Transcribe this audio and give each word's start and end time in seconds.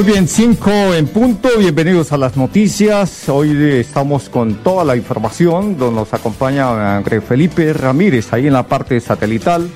Muy 0.00 0.12
bien, 0.12 0.26
5 0.26 0.94
en 0.94 1.08
punto, 1.08 1.50
bienvenidos 1.58 2.10
a 2.12 2.16
las 2.16 2.34
noticias. 2.34 3.28
Hoy 3.28 3.50
estamos 3.80 4.30
con 4.30 4.54
toda 4.62 4.82
la 4.82 4.96
información, 4.96 5.76
donde 5.76 6.00
nos 6.00 6.14
acompaña 6.14 6.96
André 6.96 7.20
Felipe 7.20 7.70
Ramírez 7.74 8.32
ahí 8.32 8.46
en 8.46 8.54
la 8.54 8.66
parte 8.66 8.98
satelital. 8.98 9.68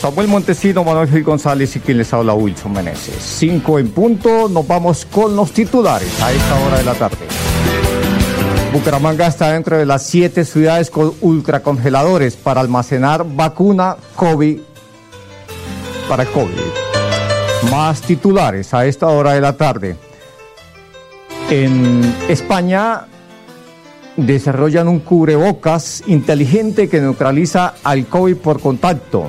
Samuel 0.00 0.28
Montesino, 0.28 0.84
Manuel 0.84 1.06
Gil 1.10 1.22
González 1.22 1.76
y 1.76 1.80
quien 1.80 1.98
les 1.98 2.10
habla 2.14 2.32
Wilson 2.32 2.72
Meneses. 2.72 3.14
5 3.18 3.78
en 3.78 3.90
punto, 3.90 4.48
nos 4.48 4.66
vamos 4.66 5.04
con 5.04 5.36
los 5.36 5.52
titulares 5.52 6.22
a 6.22 6.32
esta 6.32 6.58
hora 6.66 6.78
de 6.78 6.84
la 6.84 6.94
tarde. 6.94 7.26
Bucaramanga 8.72 9.26
está 9.26 9.52
dentro 9.52 9.76
de 9.76 9.84
las 9.84 10.02
siete 10.06 10.46
ciudades 10.46 10.88
con 10.88 11.12
ultracongeladores 11.20 12.36
para 12.36 12.62
almacenar 12.62 13.26
vacuna 13.28 13.98
COVID 14.16 14.60
para 16.08 16.24
COVID. 16.24 16.91
Más 17.70 18.02
titulares 18.02 18.74
a 18.74 18.86
esta 18.86 19.06
hora 19.06 19.32
de 19.34 19.40
la 19.40 19.56
tarde. 19.56 19.96
En 21.50 22.14
España 22.28 23.06
desarrollan 24.16 24.88
un 24.88 25.00
cubrebocas 25.00 26.02
inteligente 26.06 26.88
que 26.88 27.00
neutraliza 27.00 27.74
al 27.82 28.06
COVID 28.06 28.36
por 28.36 28.60
contacto. 28.60 29.28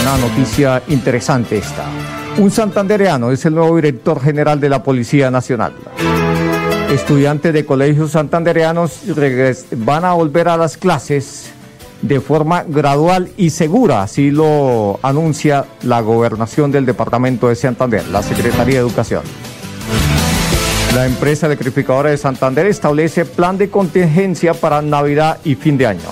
Una 0.00 0.16
noticia 0.18 0.82
interesante 0.88 1.58
esta. 1.58 1.84
Un 2.38 2.50
santandereano 2.50 3.30
es 3.30 3.44
el 3.44 3.54
nuevo 3.54 3.76
director 3.76 4.20
general 4.20 4.58
de 4.58 4.68
la 4.68 4.82
Policía 4.82 5.30
Nacional. 5.30 5.72
Estudiantes 6.90 7.52
de 7.52 7.64
colegios 7.64 8.12
santandereanos 8.12 9.02
van 9.76 10.04
a 10.04 10.14
volver 10.14 10.48
a 10.48 10.56
las 10.56 10.76
clases 10.76 11.52
de 12.02 12.20
forma 12.20 12.64
gradual 12.66 13.30
y 13.36 13.50
segura, 13.50 14.02
así 14.02 14.30
lo 14.30 14.98
anuncia 15.02 15.64
la 15.82 16.00
gobernación 16.00 16.70
del 16.70 16.86
departamento 16.86 17.48
de 17.48 17.56
Santander, 17.56 18.06
la 18.08 18.22
Secretaría 18.22 18.74
de 18.74 18.80
Educación. 18.80 19.22
La 20.94 21.06
empresa 21.06 21.46
electrificadora 21.46 22.10
de 22.10 22.16
Santander 22.16 22.66
establece 22.66 23.24
plan 23.24 23.58
de 23.58 23.68
contingencia 23.68 24.54
para 24.54 24.80
Navidad 24.80 25.38
y 25.44 25.56
fin 25.56 25.76
de 25.76 25.86
año. 25.88 26.08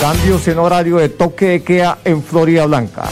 Cambios 0.00 0.48
en 0.48 0.58
horario 0.58 0.96
de 0.96 1.08
toque 1.08 1.46
de 1.46 1.62
queda 1.62 1.98
en 2.04 2.22
Florida 2.22 2.66
Blanca. 2.66 3.04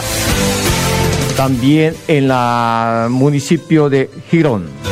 También 1.37 1.95
en 2.07 2.31
el 2.31 3.09
municipio 3.09 3.89
de 3.89 4.09
Girón. 4.29 4.84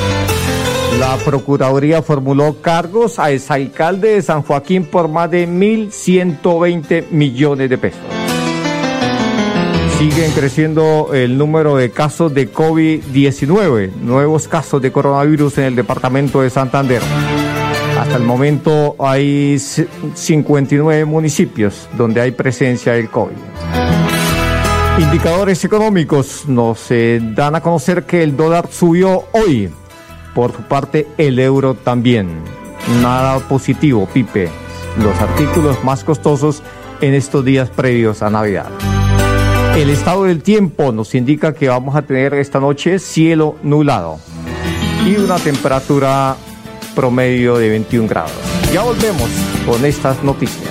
La 1.00 1.18
Procuraduría 1.18 2.02
formuló 2.02 2.62
cargos 2.62 3.18
a 3.18 3.32
exalcalde 3.32 4.16
de 4.16 4.22
San 4.22 4.44
Joaquín 4.44 4.86
por 4.86 5.08
más 5.08 5.30
de 5.32 5.48
1.120 5.48 7.10
millones 7.10 7.70
de 7.70 7.78
pesos. 7.78 8.02
Siguen 9.98 10.32
creciendo 10.32 11.10
el 11.14 11.38
número 11.38 11.78
de 11.78 11.90
casos 11.92 12.34
de 12.34 12.52
COVID-19, 12.52 13.94
nuevos 13.96 14.48
casos 14.48 14.82
de 14.82 14.92
coronavirus 14.92 15.60
en 15.60 15.64
el 15.66 15.76
departamento 15.76 16.42
de 16.42 16.50
Santander. 16.50 17.02
Hasta 18.00 18.18
el 18.18 18.24
momento 18.24 18.96
hay 19.00 19.58
59 19.60 21.06
municipios 21.06 21.88
donde 21.98 22.22
hay 22.22 22.32
presencia 22.32 22.94
del 22.94 23.10
COVID. 23.10 23.36
Indicadores 25.00 25.64
económicos 25.66 26.44
nos 26.48 26.92
eh, 26.92 27.20
dan 27.34 27.56
a 27.56 27.62
conocer 27.62 28.04
que 28.04 28.22
el 28.22 28.38
dólar 28.38 28.70
subió 28.72 29.24
hoy 29.32 29.72
por 30.34 30.52
su 30.52 30.62
parte, 30.64 31.08
el 31.18 31.40
euro 31.40 31.76
también. 31.76 32.30
Nada 33.02 33.40
positivo, 33.40 34.08
Pipe. 34.12 34.50
Los 35.02 35.20
artículos 35.20 35.84
más 35.84 36.04
costosos 36.04 36.62
en 37.02 37.14
estos 37.14 37.44
días 37.44 37.70
previos 37.70 38.22
a 38.22 38.30
Navidad. 38.30 38.68
El 39.78 39.90
estado 39.90 40.26
del 40.26 40.44
tiempo 40.44 40.92
nos 40.92 41.16
indica 41.16 41.54
que 41.54 41.68
vamos 41.68 41.96
a 41.96 42.04
tener 42.04 42.34
esta 42.36 42.60
noche 42.60 43.00
cielo 43.00 43.56
nublado 43.64 44.20
y 45.06 45.16
una 45.16 45.38
temperatura 45.38 46.36
promedio 46.96 47.58
de 47.58 47.70
21 47.70 48.08
grados. 48.08 48.32
Ya 48.72 48.84
volvemos 48.84 49.30
con 49.66 49.84
estas 49.84 50.24
noticias. 50.24 50.70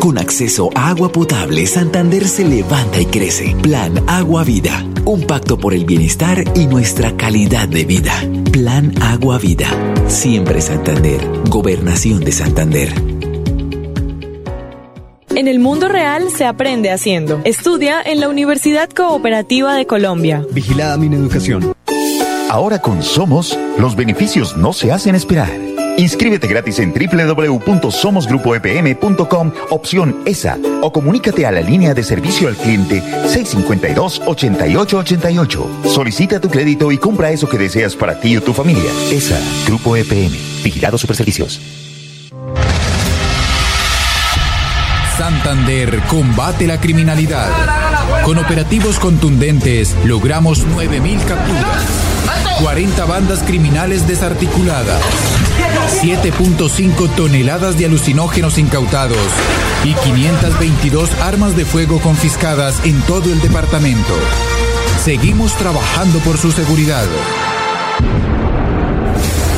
Con 0.00 0.18
acceso 0.18 0.70
a 0.74 0.88
agua 0.88 1.12
potable, 1.12 1.64
Santander 1.66 2.26
se 2.26 2.44
levanta 2.44 3.00
y 3.00 3.06
crece. 3.06 3.54
Plan 3.62 4.02
Agua 4.08 4.42
Vida. 4.42 4.84
Un 5.04 5.26
pacto 5.26 5.58
por 5.58 5.74
el 5.74 5.84
bienestar 5.84 6.44
y 6.54 6.66
nuestra 6.66 7.16
calidad 7.16 7.66
de 7.66 7.84
vida. 7.84 8.14
Plan 8.52 8.94
Agua 9.02 9.36
Vida. 9.38 9.66
Siempre 10.06 10.60
Santander. 10.60 11.20
Gobernación 11.48 12.20
de 12.20 12.30
Santander. 12.30 12.94
En 15.30 15.48
el 15.48 15.58
mundo 15.58 15.88
real 15.88 16.30
se 16.30 16.44
aprende 16.44 16.92
haciendo. 16.92 17.40
Estudia 17.42 18.00
en 18.00 18.20
la 18.20 18.28
Universidad 18.28 18.88
Cooperativa 18.90 19.74
de 19.74 19.86
Colombia. 19.86 20.46
Vigilada 20.52 20.96
mi 20.96 21.12
educación. 21.12 21.74
Ahora 22.48 22.80
con 22.80 23.02
Somos, 23.02 23.58
los 23.78 23.96
beneficios 23.96 24.56
no 24.56 24.72
se 24.72 24.92
hacen 24.92 25.16
esperar. 25.16 25.71
Inscríbete 25.96 26.46
gratis 26.46 26.78
en 26.78 26.92
www.somosgrupoepm.com, 26.92 29.52
opción 29.70 30.22
ESA, 30.24 30.58
o 30.82 30.92
comunícate 30.92 31.46
a 31.46 31.52
la 31.52 31.60
línea 31.60 31.94
de 31.94 32.02
servicio 32.02 32.48
al 32.48 32.56
cliente 32.56 33.02
652-8888. 33.02 35.84
Solicita 35.86 36.40
tu 36.40 36.48
crédito 36.48 36.90
y 36.92 36.98
compra 36.98 37.30
eso 37.30 37.48
que 37.48 37.58
deseas 37.58 37.96
para 37.96 38.20
ti 38.20 38.36
o 38.36 38.42
tu 38.42 38.52
familia. 38.52 38.90
ESA, 39.10 39.38
Grupo 39.66 39.96
EPM, 39.96 40.36
Vigilado 40.62 40.98
Superservicios. 40.98 41.60
Santander 45.16 46.00
combate 46.08 46.66
la 46.66 46.78
criminalidad. 46.80 47.48
Con 48.24 48.38
operativos 48.38 48.98
contundentes 48.98 49.94
logramos 50.04 50.66
9.000 50.66 51.24
capturas, 51.24 51.86
40 52.60 53.04
bandas 53.04 53.42
criminales 53.42 54.06
desarticuladas 54.06 55.00
7.5 56.02 57.14
toneladas 57.14 57.78
de 57.78 57.86
alucinógenos 57.86 58.58
incautados 58.58 59.18
y 59.84 59.94
522 59.94 61.10
armas 61.20 61.56
de 61.56 61.64
fuego 61.64 62.00
confiscadas 62.00 62.84
en 62.84 63.00
todo 63.02 63.32
el 63.32 63.40
departamento. 63.40 64.14
Seguimos 65.04 65.54
trabajando 65.56 66.18
por 66.20 66.38
su 66.38 66.52
seguridad. 66.52 67.06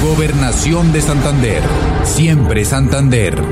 Gobernación 0.02 0.92
de 0.92 1.00
Santander. 1.00 1.62
Siempre 2.04 2.64
Santander. 2.64 3.42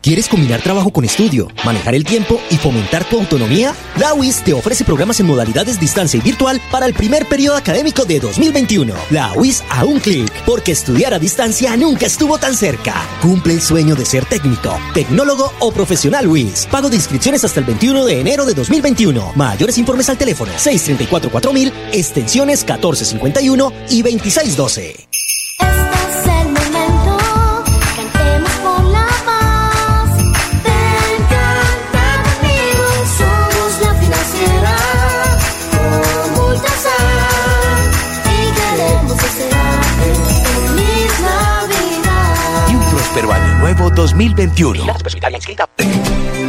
¿Quieres 0.00 0.28
combinar 0.28 0.62
trabajo 0.62 0.92
con 0.92 1.04
estudio, 1.04 1.48
manejar 1.64 1.94
el 1.94 2.04
tiempo 2.04 2.40
y 2.50 2.56
fomentar 2.56 3.04
tu 3.04 3.18
autonomía? 3.18 3.74
La 3.96 4.14
UIS 4.14 4.44
te 4.44 4.52
ofrece 4.52 4.84
programas 4.84 5.18
en 5.20 5.26
modalidades 5.26 5.80
distancia 5.80 6.18
y 6.18 6.22
virtual 6.22 6.60
para 6.70 6.86
el 6.86 6.94
primer 6.94 7.26
periodo 7.26 7.56
académico 7.56 8.04
de 8.04 8.20
2021. 8.20 8.94
La 9.10 9.32
UIS 9.34 9.64
a 9.68 9.84
un 9.84 9.98
clic, 9.98 10.32
porque 10.44 10.72
estudiar 10.72 11.14
a 11.14 11.18
distancia 11.18 11.76
nunca 11.76 12.06
estuvo 12.06 12.38
tan 12.38 12.54
cerca. 12.54 12.94
Cumple 13.20 13.54
el 13.54 13.62
sueño 13.62 13.96
de 13.96 14.04
ser 14.04 14.24
técnico, 14.24 14.78
tecnólogo 14.94 15.52
o 15.58 15.72
profesional 15.72 16.28
UIS. 16.28 16.68
Pago 16.70 16.88
de 16.88 16.96
inscripciones 16.96 17.44
hasta 17.44 17.58
el 17.60 17.66
21 17.66 18.04
de 18.04 18.20
enero 18.20 18.46
de 18.46 18.54
2021. 18.54 19.32
Mayores 19.34 19.78
informes 19.78 20.08
al 20.08 20.18
teléfono 20.18 20.52
634-4000, 20.52 21.72
extensiones 21.92 22.60
1451 22.60 23.72
y 23.90 24.02
2612. 24.02 25.07
2021. 43.98 44.84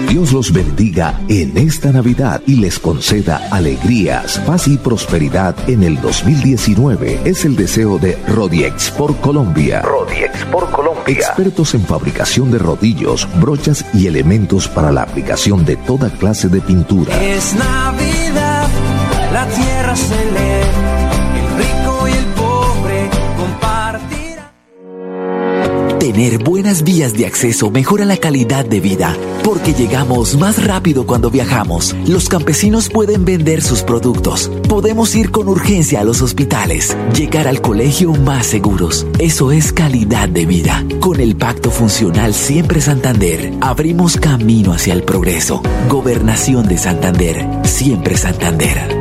Dios 0.08 0.34
los 0.34 0.54
bendiga 0.54 1.20
en 1.28 1.58
esta 1.58 1.92
Navidad 1.92 2.44
y 2.46 2.58
les 2.58 2.78
conceda 2.78 3.48
alegrías, 3.50 4.38
paz 4.46 4.68
y 4.68 4.78
prosperidad 4.78 5.56
en 5.68 5.82
el 5.82 6.00
2019. 6.00 7.22
Es 7.26 7.46
el 7.46 7.56
deseo 7.56 7.98
de 7.98 8.20
Rodiex 8.28 8.92
por 8.92 9.18
Colombia. 9.18 9.82
Rodiex 9.82 10.46
por 10.46 10.70
Colombia. 10.70 11.02
Expertos 11.08 11.74
en 11.74 11.82
fabricación 11.82 12.52
de 12.52 12.60
rodillos, 12.60 13.28
brochas 13.42 13.84
y 13.96 14.06
elementos 14.06 14.68
para 14.68 14.92
la 14.92 15.02
aplicación 15.02 15.66
de 15.66 15.76
toda 15.76 16.12
clase 16.12 16.50
de 16.50 16.62
pintura. 16.62 17.20
Es 17.20 17.56
Navidad 17.56 18.68
la 19.32 19.46
tierra 19.46 19.96
se 19.96 20.26
lee, 20.32 20.89
Tener 26.12 26.44
buenas 26.44 26.84
vías 26.84 27.14
de 27.14 27.28
acceso 27.28 27.70
mejora 27.70 28.04
la 28.04 28.18
calidad 28.18 28.66
de 28.66 28.80
vida, 28.80 29.16
porque 29.44 29.76
llegamos 29.76 30.36
más 30.40 30.66
rápido 30.66 31.06
cuando 31.06 31.30
viajamos. 31.30 31.96
Los 32.08 32.30
campesinos 32.30 32.90
pueden 32.90 33.26
vender 33.26 33.62
sus 33.62 33.84
productos. 33.84 34.50
Podemos 34.68 35.16
ir 35.16 35.30
con 35.30 35.48
urgencia 35.48 36.00
a 36.00 36.04
los 36.04 36.24
hospitales, 36.24 36.98
llegar 37.16 37.48
al 37.48 37.62
colegio 37.62 38.12
más 38.14 38.48
seguros. 38.48 39.06
Eso 39.20 39.52
es 39.52 39.72
calidad 39.72 40.28
de 40.28 40.48
vida. 40.48 40.84
Con 41.00 41.20
el 41.20 41.36
Pacto 41.36 41.70
Funcional 41.70 42.34
Siempre 42.34 42.82
Santander, 42.82 43.54
abrimos 43.62 44.18
camino 44.18 44.74
hacia 44.74 44.96
el 44.96 45.04
progreso. 45.04 45.62
Gobernación 45.90 46.68
de 46.68 46.80
Santander, 46.80 47.48
siempre 47.66 48.18
Santander. 48.18 48.99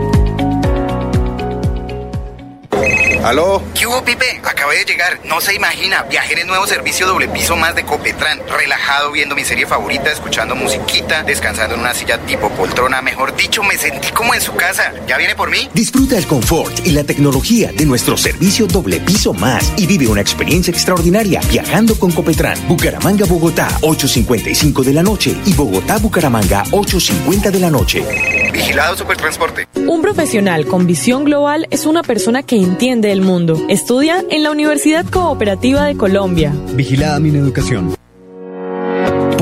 ¿Aló? 3.29 3.63
¿Qué 3.75 3.87
hubo, 3.87 4.03
Pipe? 4.03 4.41
Acabé 4.43 4.79
de 4.79 4.85
llegar. 4.87 5.21
No 5.27 5.39
se 5.43 5.55
imagina. 5.55 6.03
Viajé 6.05 6.33
en 6.33 6.39
el 6.39 6.47
nuevo 6.47 6.67
servicio 6.67 7.07
doble 7.07 7.29
piso 7.29 7.57
más 7.57 7.75
de 7.75 7.85
Copetran. 7.85 8.41
Relajado 8.49 9.13
viendo 9.13 9.35
mi 9.35 9.45
serie 9.45 9.67
favorita, 9.67 10.11
escuchando 10.11 10.57
musiquita, 10.57 11.25
descansando 11.25 11.75
en 11.75 11.83
una 11.83 11.93
silla 11.93 12.17
tipo 12.25 12.49
poltrona. 12.49 13.03
Mejor 13.03 13.37
dicho, 13.37 13.63
me 13.63 13.77
sentí 13.77 14.13
como 14.13 14.33
en 14.33 14.41
su 14.41 14.55
casa. 14.55 14.95
¿Ya 15.07 15.19
viene 15.19 15.35
por 15.35 15.51
mí? 15.51 15.69
Disfruta 15.75 16.17
el 16.17 16.27
confort 16.27 16.87
y 16.87 16.93
la 16.93 17.05
tecnología 17.05 17.71
de 17.71 17.85
nuestro 17.85 18.17
servicio 18.17 18.67
doble 18.67 18.99
piso 19.01 19.35
más 19.35 19.75
y 19.77 19.87
vive 19.87 20.09
una 20.09 20.23
experiencia 20.23 20.71
extraordinaria 20.71 21.43
viajando 21.51 21.99
con 21.99 22.11
Copetran. 22.13 22.67
Bucaramanga, 22.67 23.27
Bogotá, 23.27 23.69
8.55 23.83 24.83
de 24.83 24.93
la 24.95 25.03
noche 25.03 25.37
y 25.45 25.53
Bogotá, 25.53 25.99
Bucaramanga, 25.99 26.65
8.50 26.71 27.51
de 27.51 27.61
la 27.61 27.69
noche. 27.69 28.38
Vigilado 28.59 28.97
Supertransporte. 28.97 29.69
Un 29.87 30.03
profesional 30.03 30.67
con 30.67 30.85
visión 30.85 31.23
global 31.23 31.69
es 31.71 31.87
una 31.87 32.03
persona 32.03 32.43
que 32.43 32.57
entiende 32.57 33.13
el 33.13 33.21
mundo. 33.21 33.57
Estudia 33.69 34.25
en 34.31 34.43
la 34.43 34.51
Universidad 34.51 35.07
Cooperativa 35.07 35.85
de 35.85 35.97
Colombia. 35.97 36.53
Vigilada 36.75 37.21
mi 37.21 37.29
educación. 37.29 37.98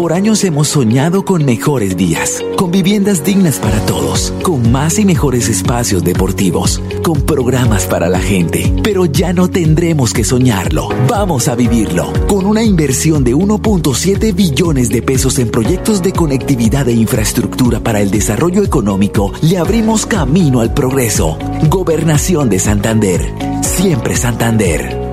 Por 0.06 0.12
años 0.12 0.44
hemos 0.44 0.68
soñado 0.68 1.24
con 1.24 1.44
mejores 1.44 1.96
días, 1.96 2.40
con 2.54 2.70
viviendas 2.70 3.24
dignas 3.24 3.58
para 3.58 3.84
todos, 3.86 4.32
con 4.44 4.70
más 4.70 5.00
y 5.00 5.04
mejores 5.04 5.48
espacios 5.48 6.04
deportivos, 6.04 6.80
con 7.02 7.22
programas 7.22 7.86
para 7.86 8.08
la 8.08 8.20
gente. 8.20 8.72
Pero 8.84 9.06
ya 9.06 9.32
no 9.32 9.50
tendremos 9.50 10.12
que 10.12 10.22
soñarlo, 10.22 10.90
vamos 11.08 11.48
a 11.48 11.56
vivirlo. 11.56 12.12
Con 12.28 12.46
una 12.46 12.62
inversión 12.62 13.24
de 13.24 13.34
1.7 13.34 14.32
billones 14.32 14.90
de 14.90 15.02
pesos 15.02 15.40
en 15.40 15.50
proyectos 15.50 16.00
de 16.04 16.12
conectividad 16.12 16.86
e 16.88 16.92
infraestructura 16.92 17.80
para 17.80 18.00
el 18.00 18.12
desarrollo 18.12 18.62
económico, 18.62 19.32
le 19.42 19.58
abrimos 19.58 20.06
camino 20.06 20.60
al 20.60 20.72
progreso. 20.72 21.36
Gobernación 21.68 22.48
de 22.48 22.60
Santander, 22.60 23.34
siempre 23.60 24.14
Santander. 24.14 25.05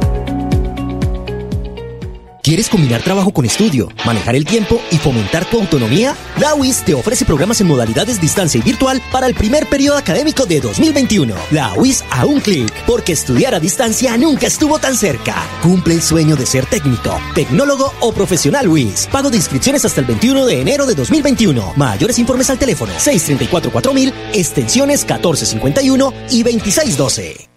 ¿Quieres 2.44 2.68
combinar 2.68 3.01
trabajo 3.01 3.31
con 3.31 3.45
estudio, 3.45 3.88
manejar 4.06 4.36
el 4.36 4.44
tiempo 4.44 4.81
y 4.92 4.98
fomentar 4.98 5.45
tu 5.45 5.62
autonomía? 5.62 6.13
La 6.42 6.54
UIS 6.56 6.84
te 6.84 6.94
ofrece 6.94 7.24
programas 7.24 7.62
en 7.62 7.68
modalidades 7.68 8.19
distancia 8.19 8.60
y 8.60 8.62
virtual 8.62 9.01
para 9.13 9.28
el 9.28 9.34
primer 9.34 9.66
periodo 9.69 9.98
académico 9.98 10.45
de 10.45 10.60
2021. 10.60 11.34
La 11.51 11.74
UIS 11.75 12.04
a 12.12 12.25
un 12.25 12.42
clic, 12.42 12.69
porque 12.86 13.13
estudiar 13.13 13.56
a 13.56 13.62
distancia 13.62 14.18
nunca 14.18 14.48
estuvo 14.48 14.78
tan 14.78 14.98
cerca. 14.98 15.36
Cumple 15.62 15.94
el 15.94 16.01
sueño 16.01 16.36
de 16.36 16.45
ser 16.45 16.66
técnico, 16.66 17.18
tecnólogo 17.34 17.94
o 18.01 18.12
profesional 18.12 18.68
UIS. 18.68 19.07
Pago 19.10 19.30
de 19.30 19.38
inscripciones 19.38 19.86
hasta 19.86 20.01
el 20.01 20.07
21 20.07 20.46
de 20.46 20.60
enero 20.60 20.86
de 20.86 20.96
2021. 20.96 21.75
Mayores 21.78 22.19
informes 22.19 22.50
al 22.50 22.60
teléfono 22.60 22.92
634-4000, 22.96 24.13
extensiones 24.34 25.06
1451 25.06 26.13
y 26.30 26.44
2612. 26.44 27.53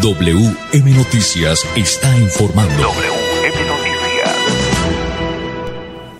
WM 0.00 0.94
Noticias 0.94 1.66
está 1.74 2.16
informando. 2.18 2.72
WM 2.72 3.66
Noticias. 3.66 4.36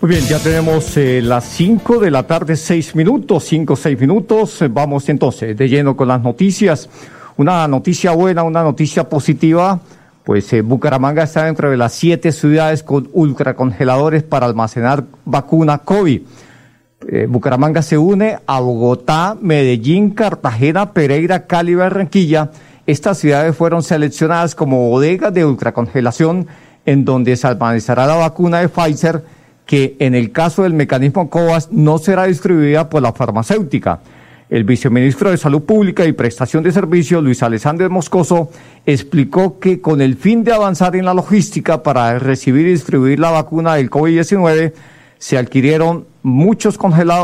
Muy 0.01 0.11
bien, 0.11 0.25
ya 0.25 0.41
tenemos 0.41 0.97
eh, 0.97 1.23
las 1.23 1.45
5 1.45 2.01
de 2.01 2.11
la 2.11 2.25
tarde, 2.25 2.57
6 2.57 2.97
minutos, 2.97 3.45
5, 3.45 3.77
6 3.77 4.01
minutos. 4.01 4.65
Vamos 4.71 5.09
entonces 5.09 5.57
de 5.57 5.69
lleno 5.69 5.97
con 5.97 6.09
las 6.09 6.21
noticias. 6.21 6.91
Una 7.37 7.69
noticia 7.69 8.11
buena, 8.11 8.43
una 8.43 8.65
noticia 8.65 9.09
positiva. 9.09 9.79
Pues 10.25 10.53
eh, 10.53 10.63
Bucaramanga 10.63 11.23
está 11.23 11.45
dentro 11.45 11.71
de 11.71 11.77
las 11.77 11.93
siete 11.93 12.33
ciudades 12.33 12.83
con 12.83 13.09
ultracongeladores 13.13 14.25
para 14.25 14.47
almacenar 14.47 15.05
vacuna 15.25 15.79
COVID. 15.79 16.23
Eh, 17.07 17.27
Bucaramanga 17.29 17.83
se 17.83 17.97
une 17.97 18.41
a 18.45 18.59
Bogotá, 18.59 19.37
Medellín, 19.41 20.11
Cartagena, 20.11 20.93
Pereira, 20.93 21.47
Cali, 21.47 21.77
Barranquilla. 21.77 22.51
Estas 22.89 23.19
ciudades 23.19 23.55
fueron 23.55 23.83
seleccionadas 23.83 24.55
como 24.55 24.89
bodegas 24.89 25.35
de 25.35 25.45
ultracongelación 25.45 26.47
en 26.87 27.05
donde 27.05 27.37
se 27.37 27.47
almacenará 27.47 28.07
la 28.07 28.15
vacuna 28.15 28.61
de 28.61 28.71
Pfizer 28.71 29.23
que 29.67 29.95
en 29.99 30.15
el 30.15 30.33
caso 30.33 30.63
del 30.63 30.73
mecanismo 30.73 31.29
COVAS 31.29 31.71
no 31.71 31.99
será 31.99 32.25
distribuida 32.25 32.89
por 32.89 33.03
la 33.03 33.13
farmacéutica. 33.13 34.01
El 34.49 34.65
viceministro 34.65 35.31
de 35.31 35.37
Salud 35.37 35.65
Pública 35.65 36.07
y 36.07 36.13
Prestación 36.13 36.63
de 36.63 36.73
Servicios, 36.73 37.23
Luis 37.23 37.43
Alessandro 37.43 37.91
Moscoso, 37.91 38.51
explicó 38.87 39.59
que 39.59 39.83
con 39.83 40.01
el 40.01 40.17
fin 40.17 40.43
de 40.43 40.55
avanzar 40.55 40.97
en 40.97 41.05
la 41.05 41.13
logística 41.13 41.83
para 41.83 42.19
recibir 42.19 42.67
y 42.69 42.71
distribuir 42.71 43.21
la 43.21 43.33
vacuna 43.33 43.75
del 43.75 43.91
COVID-19, 43.91 44.73
se 45.19 45.37
adquirieron 45.37 46.07
muchos 46.23 46.79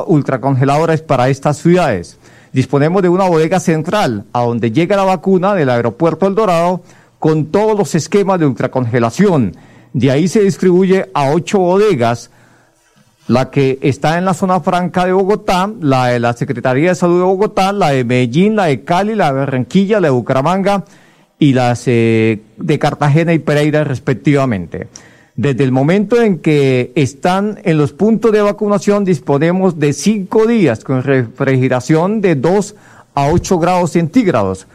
ultracongeladores 0.09 1.01
para 1.01 1.31
estas 1.31 1.57
ciudades. 1.57 2.19
Disponemos 2.55 3.03
de 3.03 3.09
una 3.09 3.25
bodega 3.25 3.59
central 3.59 4.27
a 4.33 4.43
donde 4.43 4.71
llega 4.71 4.95
la 4.95 5.03
vacuna 5.03 5.55
del 5.55 5.69
aeropuerto 5.69 6.29
El 6.29 6.37
Dorado 6.37 6.83
con 7.19 7.47
todos 7.47 7.77
los 7.77 7.97
esquemas 7.97 8.39
de 8.39 8.47
ultracongelación. 8.47 9.57
De 9.93 10.13
ahí 10.13 10.29
se 10.29 10.43
distribuye 10.43 11.11
a 11.15 11.31
ocho 11.31 11.59
bodegas, 11.59 12.31
la 13.27 13.51
que 13.51 13.81
está 13.83 14.19
en 14.19 14.25
la 14.25 14.35
zona 14.35 14.61
franca 14.61 15.05
de 15.05 15.13
Bogotá, 15.13 15.69
la 15.81 16.07
de 16.07 16.21
la 16.21 16.33
Secretaría 16.35 16.91
de 16.91 16.95
Salud 16.95 17.19
de 17.19 17.25
Bogotá, 17.25 17.73
la 17.73 17.91
de 17.91 18.05
Medellín, 18.05 18.55
la 18.55 18.67
de 18.67 18.85
Cali, 18.85 19.17
la 19.17 19.33
de 19.33 19.39
Barranquilla, 19.41 19.99
la 19.99 20.07
de 20.07 20.13
Bucaramanga 20.13 20.85
y 21.41 21.55
las 21.55 21.83
eh, 21.89 22.41
de 22.57 22.79
Cartagena 22.79 23.33
y 23.33 23.41
Pereira 23.41 23.83
respectivamente. 23.83 24.87
Desde 25.37 25.65
el 25.65 25.73
momento 25.73 26.23
en 26.23 26.39
que 26.39 26.93
están 26.95 27.59
en 27.65 27.77
los 27.77 27.93
puntos 27.93 28.31
de 28.31 28.41
vacunación 28.41 29.05
disponemos 29.05 29.81
de 29.81 29.93
cinco 29.93 30.47
días 30.47 30.85
con 30.85 31.03
refrigeración 31.03 32.21
de 32.21 32.37
2 32.37 32.77
a 33.15 33.27
8 33.29 33.59
grados 33.59 33.91
centígrados. 33.93 34.69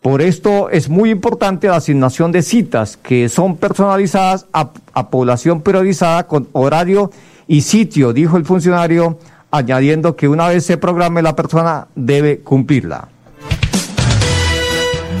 Por 0.00 0.22
esto 0.22 0.70
es 0.70 0.88
muy 0.88 1.10
importante 1.10 1.66
la 1.66 1.76
asignación 1.76 2.30
de 2.30 2.42
citas 2.42 2.96
que 2.96 3.28
son 3.28 3.56
personalizadas 3.56 4.46
a, 4.52 4.70
población 5.10 5.62
priorizada 5.62 6.28
con 6.28 6.48
horario 6.52 7.10
y 7.48 7.62
sitio, 7.62 8.12
dijo 8.12 8.36
el 8.36 8.44
funcionario, 8.44 9.18
añadiendo 9.50 10.14
que 10.14 10.28
una 10.28 10.46
vez 10.46 10.64
se 10.64 10.76
programe 10.76 11.22
la 11.22 11.34
persona 11.34 11.88
debe 11.96 12.38
cumplirla. 12.38 13.08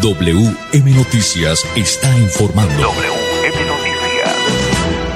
WM 0.00 0.94
Noticias 0.94 1.66
está 1.74 2.16
informando. 2.16 3.17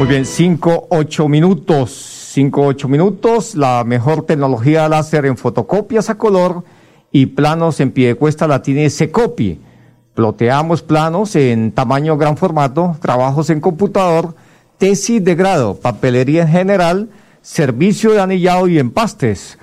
Muy 0.03 0.09
bien, 0.09 0.27
5, 0.27 0.89
8 0.91 1.29
minutos. 1.29 1.93
5, 2.33 2.61
8 2.61 2.89
minutos. 2.89 3.55
La 3.55 3.85
mejor 3.85 4.27
tecnología 4.27 4.89
láser 4.89 5.27
en 5.27 5.37
fotocopias 5.37 6.11
a 6.11 6.19
color 6.19 6.65
y 7.13 7.27
planos 7.27 7.79
en 7.79 7.93
pie 7.93 8.09
de 8.09 8.15
cuesta 8.17 8.49
la 8.49 8.63
tiene 8.63 8.91
Secopi. 8.91 9.61
Ploteamos 10.15 10.83
planos 10.83 11.37
en 11.37 11.71
tamaño 11.71 12.17
gran 12.17 12.37
formato, 12.37 12.97
trabajos 13.01 13.49
en 13.51 13.61
computador, 13.61 14.35
tesis 14.77 15.23
de 15.23 15.37
grado, 15.37 15.77
papelería 15.77 16.43
en 16.43 16.49
general, 16.49 17.09
servicio 17.41 18.11
de 18.11 18.23
anillado 18.23 18.67
y 18.67 18.81
empastes. 18.81 19.57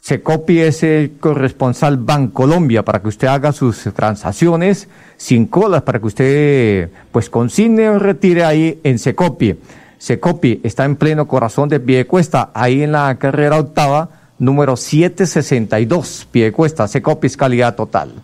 Secopi 0.00 0.60
es 0.60 0.82
el 0.82 1.18
corresponsal 1.20 1.98
Bancolombia 1.98 2.84
para 2.84 3.02
que 3.02 3.08
usted 3.08 3.28
haga 3.28 3.52
sus 3.52 3.82
transacciones 3.94 4.88
sin 5.16 5.46
colas, 5.46 5.82
para 5.82 6.00
que 6.00 6.06
usted 6.06 6.90
pues 7.12 7.28
consigne 7.28 7.88
o 7.88 7.98
retire 7.98 8.44
ahí 8.44 8.80
en 8.82 8.98
Secopi. 8.98 9.56
Secopi 9.98 10.60
está 10.64 10.86
en 10.86 10.96
pleno 10.96 11.28
corazón 11.28 11.68
de 11.68 11.78
Piedecuesta, 11.78 12.50
ahí 12.54 12.82
en 12.82 12.92
la 12.92 13.14
carrera 13.18 13.58
octava, 13.58 14.08
número 14.38 14.76
762, 14.76 16.26
Piedecuesta, 16.30 16.88
Secopi 16.88 17.26
es 17.26 17.36
calidad 17.36 17.76
total. 17.76 18.14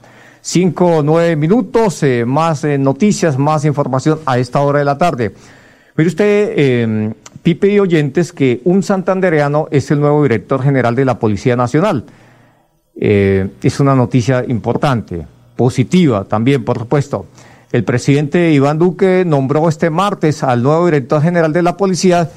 Cinco 0.40 1.02
nueve 1.04 1.37
minutos, 1.37 2.02
eh, 2.02 2.25
más 2.25 2.64
eh, 2.64 2.78
noticias, 2.78 3.37
más 3.37 3.64
información 3.64 4.21
a 4.25 4.38
esta 4.38 4.61
hora 4.61 4.78
de 4.78 4.85
la 4.87 4.97
tarde. 4.97 5.35
Mire 5.97 6.09
usted, 6.09 6.52
eh, 6.56 7.12
Pipe 7.47 7.69
y 7.69 7.79
oyentes, 7.79 8.33
que 8.33 8.61
un 8.65 8.83
santandereano 8.83 9.69
es 9.71 9.93
el 9.93 10.00
nuevo 10.00 10.21
director 10.25 10.61
general 10.65 10.97
de 10.97 11.05
la 11.05 11.21
Policía 11.21 11.55
Nacional. 11.55 12.03
Eh, 12.97 13.50
es 13.62 13.79
una 13.79 13.95
noticia 13.95 14.45
importante, 14.49 15.25
positiva 15.55 16.25
también, 16.25 16.65
por 16.65 16.76
supuesto. 16.76 17.26
El 17.71 17.85
presidente 17.85 18.50
Iván 18.50 18.81
Duque 18.81 19.23
nombró 19.25 19.69
este 19.69 19.91
martes 19.91 20.43
al 20.43 20.61
nuevo 20.61 20.87
director 20.87 21.23
general 21.23 21.53
de 21.53 21.62
la 21.62 21.76
Policía, 21.76 22.29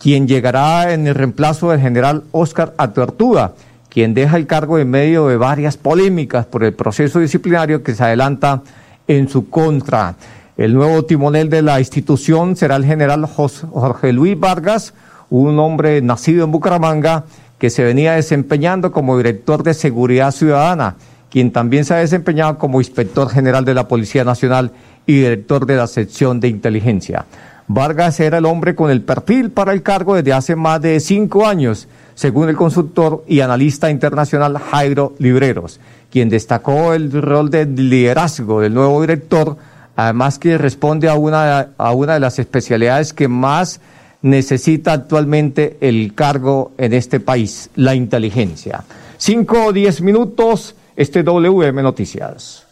quien 0.00 0.26
llegará 0.26 0.92
en 0.92 1.06
el 1.06 1.14
reemplazo 1.14 1.70
del 1.70 1.80
general 1.80 2.24
Oscar 2.32 2.74
Atuertuga, 2.76 3.52
quien 3.88 4.14
deja 4.14 4.36
el 4.36 4.48
cargo 4.48 4.80
en 4.80 4.90
medio 4.90 5.28
de 5.28 5.36
varias 5.36 5.76
polémicas 5.76 6.44
por 6.44 6.64
el 6.64 6.74
proceso 6.74 7.20
disciplinario 7.20 7.84
que 7.84 7.94
se 7.94 8.02
adelanta 8.02 8.62
en 9.06 9.28
su 9.28 9.48
contra. 9.48 10.16
El 10.56 10.72
nuevo 10.72 11.04
timonel 11.04 11.50
de 11.50 11.60
la 11.60 11.80
institución 11.80 12.56
será 12.56 12.76
el 12.76 12.84
general 12.86 13.26
Jorge 13.26 14.14
Luis 14.14 14.40
Vargas, 14.40 14.94
un 15.28 15.58
hombre 15.58 16.00
nacido 16.00 16.44
en 16.44 16.50
Bucaramanga 16.50 17.24
que 17.58 17.68
se 17.68 17.84
venía 17.84 18.14
desempeñando 18.14 18.90
como 18.90 19.18
director 19.18 19.62
de 19.62 19.74
Seguridad 19.74 20.30
Ciudadana, 20.30 20.96
quien 21.28 21.52
también 21.52 21.84
se 21.84 21.92
ha 21.92 21.98
desempeñado 21.98 22.56
como 22.56 22.80
inspector 22.80 23.28
general 23.28 23.66
de 23.66 23.74
la 23.74 23.86
Policía 23.86 24.24
Nacional 24.24 24.70
y 25.06 25.16
director 25.16 25.66
de 25.66 25.76
la 25.76 25.86
sección 25.86 26.40
de 26.40 26.48
inteligencia. 26.48 27.26
Vargas 27.68 28.18
era 28.20 28.38
el 28.38 28.46
hombre 28.46 28.74
con 28.74 28.90
el 28.90 29.02
perfil 29.02 29.50
para 29.50 29.74
el 29.74 29.82
cargo 29.82 30.14
desde 30.14 30.32
hace 30.32 30.56
más 30.56 30.80
de 30.80 31.00
cinco 31.00 31.46
años, 31.46 31.86
según 32.14 32.48
el 32.48 32.56
consultor 32.56 33.24
y 33.28 33.40
analista 33.40 33.90
internacional 33.90 34.56
Jairo 34.56 35.14
Libreros, 35.18 35.80
quien 36.10 36.30
destacó 36.30 36.94
el 36.94 37.12
rol 37.12 37.50
de 37.50 37.66
liderazgo 37.66 38.62
del 38.62 38.72
nuevo 38.72 39.02
director 39.02 39.58
además 39.96 40.38
que 40.38 40.58
responde 40.58 41.08
a 41.08 41.14
una, 41.14 41.70
a 41.76 41.92
una 41.92 42.14
de 42.14 42.20
las 42.20 42.38
especialidades 42.38 43.12
que 43.12 43.28
más 43.28 43.80
necesita 44.22 44.92
actualmente 44.92 45.76
el 45.80 46.14
cargo 46.14 46.72
en 46.78 46.92
este 46.92 47.20
país, 47.20 47.70
la 47.74 47.94
inteligencia. 47.94 48.84
Cinco 49.16 49.66
o 49.66 49.72
diez 49.72 50.00
minutos, 50.00 50.74
este 50.96 51.22
WM 51.22 51.82
Noticias. 51.82 52.66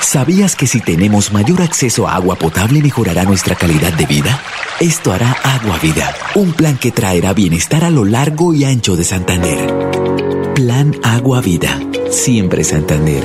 ¿Sabías 0.00 0.54
que 0.54 0.66
si 0.66 0.80
tenemos 0.80 1.32
mayor 1.32 1.62
acceso 1.62 2.06
a 2.06 2.14
agua 2.14 2.36
potable 2.36 2.80
mejorará 2.80 3.24
nuestra 3.24 3.56
calidad 3.56 3.92
de 3.94 4.06
vida? 4.06 4.40
Esto 4.78 5.12
hará 5.12 5.32
Agua 5.42 5.78
Vida, 5.78 6.14
un 6.34 6.52
plan 6.52 6.76
que 6.76 6.90
traerá 6.92 7.32
bienestar 7.32 7.84
a 7.84 7.90
lo 7.90 8.04
largo 8.04 8.54
y 8.54 8.64
ancho 8.64 8.96
de 8.96 9.04
Santander. 9.04 10.52
Plan 10.54 10.94
Agua 11.02 11.40
Vida, 11.40 11.80
siempre 12.10 12.64
Santander. 12.64 13.22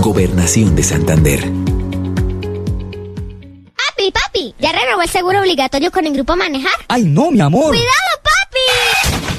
Gobernación 0.00 0.76
de 0.76 0.82
Santander. 0.82 1.67
El 5.08 5.12
seguro 5.12 5.40
obligatorio 5.40 5.90
con 5.90 6.04
el 6.04 6.12
grupo 6.12 6.36
Manejar? 6.36 6.72
¡Ay, 6.86 7.04
no, 7.04 7.30
mi 7.30 7.40
amor! 7.40 7.68
¡Cuidado! 7.68 8.27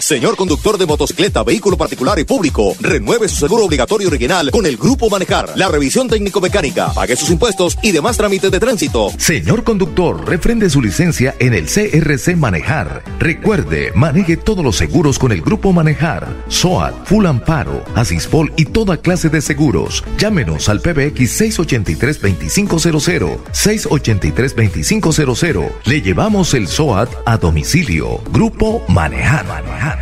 Señor 0.10 0.36
conductor 0.36 0.80
de 0.80 0.88
motocicleta, 0.88 1.44
vehículo 1.44 1.78
particular 1.78 2.18
y 2.18 2.24
público, 2.24 2.76
renueve 2.80 3.30
su 3.30 3.36
seguro 3.36 3.66
obligatorio 3.66 4.08
original 4.08 4.50
con 4.50 4.66
el 4.66 4.76
Grupo 4.76 5.08
Manejar. 5.08 5.52
La 5.56 5.68
revisión 5.68 6.08
técnico-mecánica, 6.08 6.92
pague 6.96 7.16
sus 7.16 7.30
impuestos 7.30 7.78
y 7.84 7.92
demás 7.92 8.18
trámites 8.18 8.50
de 8.50 8.60
tránsito. 8.60 9.12
Señor 9.20 9.64
conductor, 9.64 10.28
refrende 10.28 10.68
su 10.72 10.82
licencia 10.82 11.36
en 11.38 11.54
el 11.54 11.68
CRC 11.68 12.36
Manejar. 12.36 13.04
Recuerde, 13.20 13.92
maneje 13.94 14.36
todos 14.36 14.66
los 14.66 14.78
seguros 14.78 15.20
con 15.20 15.32
el 15.32 15.44
Grupo 15.44 15.74
Manejar. 15.74 16.28
SOAT, 16.48 17.06
Full 17.06 17.28
Amparo, 17.28 17.86
Asispol 17.94 18.52
y 18.58 18.66
toda 18.66 18.98
clase 18.98 19.30
de 19.30 19.42
seguros. 19.42 20.04
Llámenos 20.18 20.70
al 20.70 20.82
PBX 20.82 21.40
683-2500. 21.40 23.38
683-2500. 23.54 25.70
Le 25.86 26.02
llevamos 26.02 26.56
el 26.56 26.68
SOAT 26.68 27.12
a 27.28 27.38
domicilio. 27.38 28.24
Grupo 28.32 28.84
Manejar. 28.88 29.46
Manejar. 29.46 29.99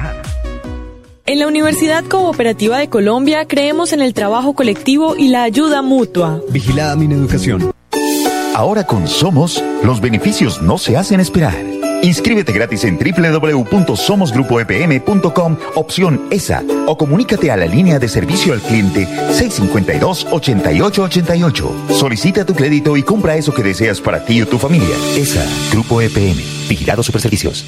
En 1.29 1.39
la 1.39 1.48
Universidad 1.48 2.05
Cooperativa 2.05 2.77
de 2.77 2.88
Colombia 2.88 3.46
creemos 3.50 3.91
en 3.91 4.01
el 4.01 4.13
trabajo 4.13 4.53
colectivo 4.53 5.17
y 5.17 5.27
la 5.27 5.43
ayuda 5.43 5.81
mutua. 5.81 6.39
Vigilada 6.51 6.96
mi 6.96 7.13
educación. 7.13 7.74
Ahora 8.55 8.86
con 8.86 9.10
Somos, 9.10 9.62
los 9.84 10.00
beneficios 10.00 10.62
no 10.62 10.77
se 10.77 10.96
hacen 10.96 11.19
esperar. 11.19 11.53
Inscríbete 12.01 12.53
gratis 12.53 12.86
en 12.86 12.98
www.somosgrupoepm.com, 12.98 15.57
opción 15.75 16.27
ESA, 16.31 16.63
o 16.86 16.98
comunícate 16.98 17.51
a 17.51 17.57
la 17.57 17.65
línea 17.65 18.00
de 18.00 18.07
servicio 18.07 18.53
al 18.53 18.62
cliente 18.62 19.05
652-8888. 19.34 21.89
Solicita 21.89 22.46
tu 22.46 22.53
crédito 22.53 22.96
y 22.96 23.03
compra 23.03 23.36
eso 23.36 23.53
que 23.53 23.63
deseas 23.63 24.00
para 24.00 24.24
ti 24.24 24.41
o 24.41 24.48
tu 24.48 24.57
familia. 24.57 24.96
ESA, 25.17 25.46
Grupo 25.74 26.00
EPM, 26.00 26.41
Vigilado 26.69 27.03
Superservicios. 27.03 27.65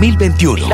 2021. 0.00 0.66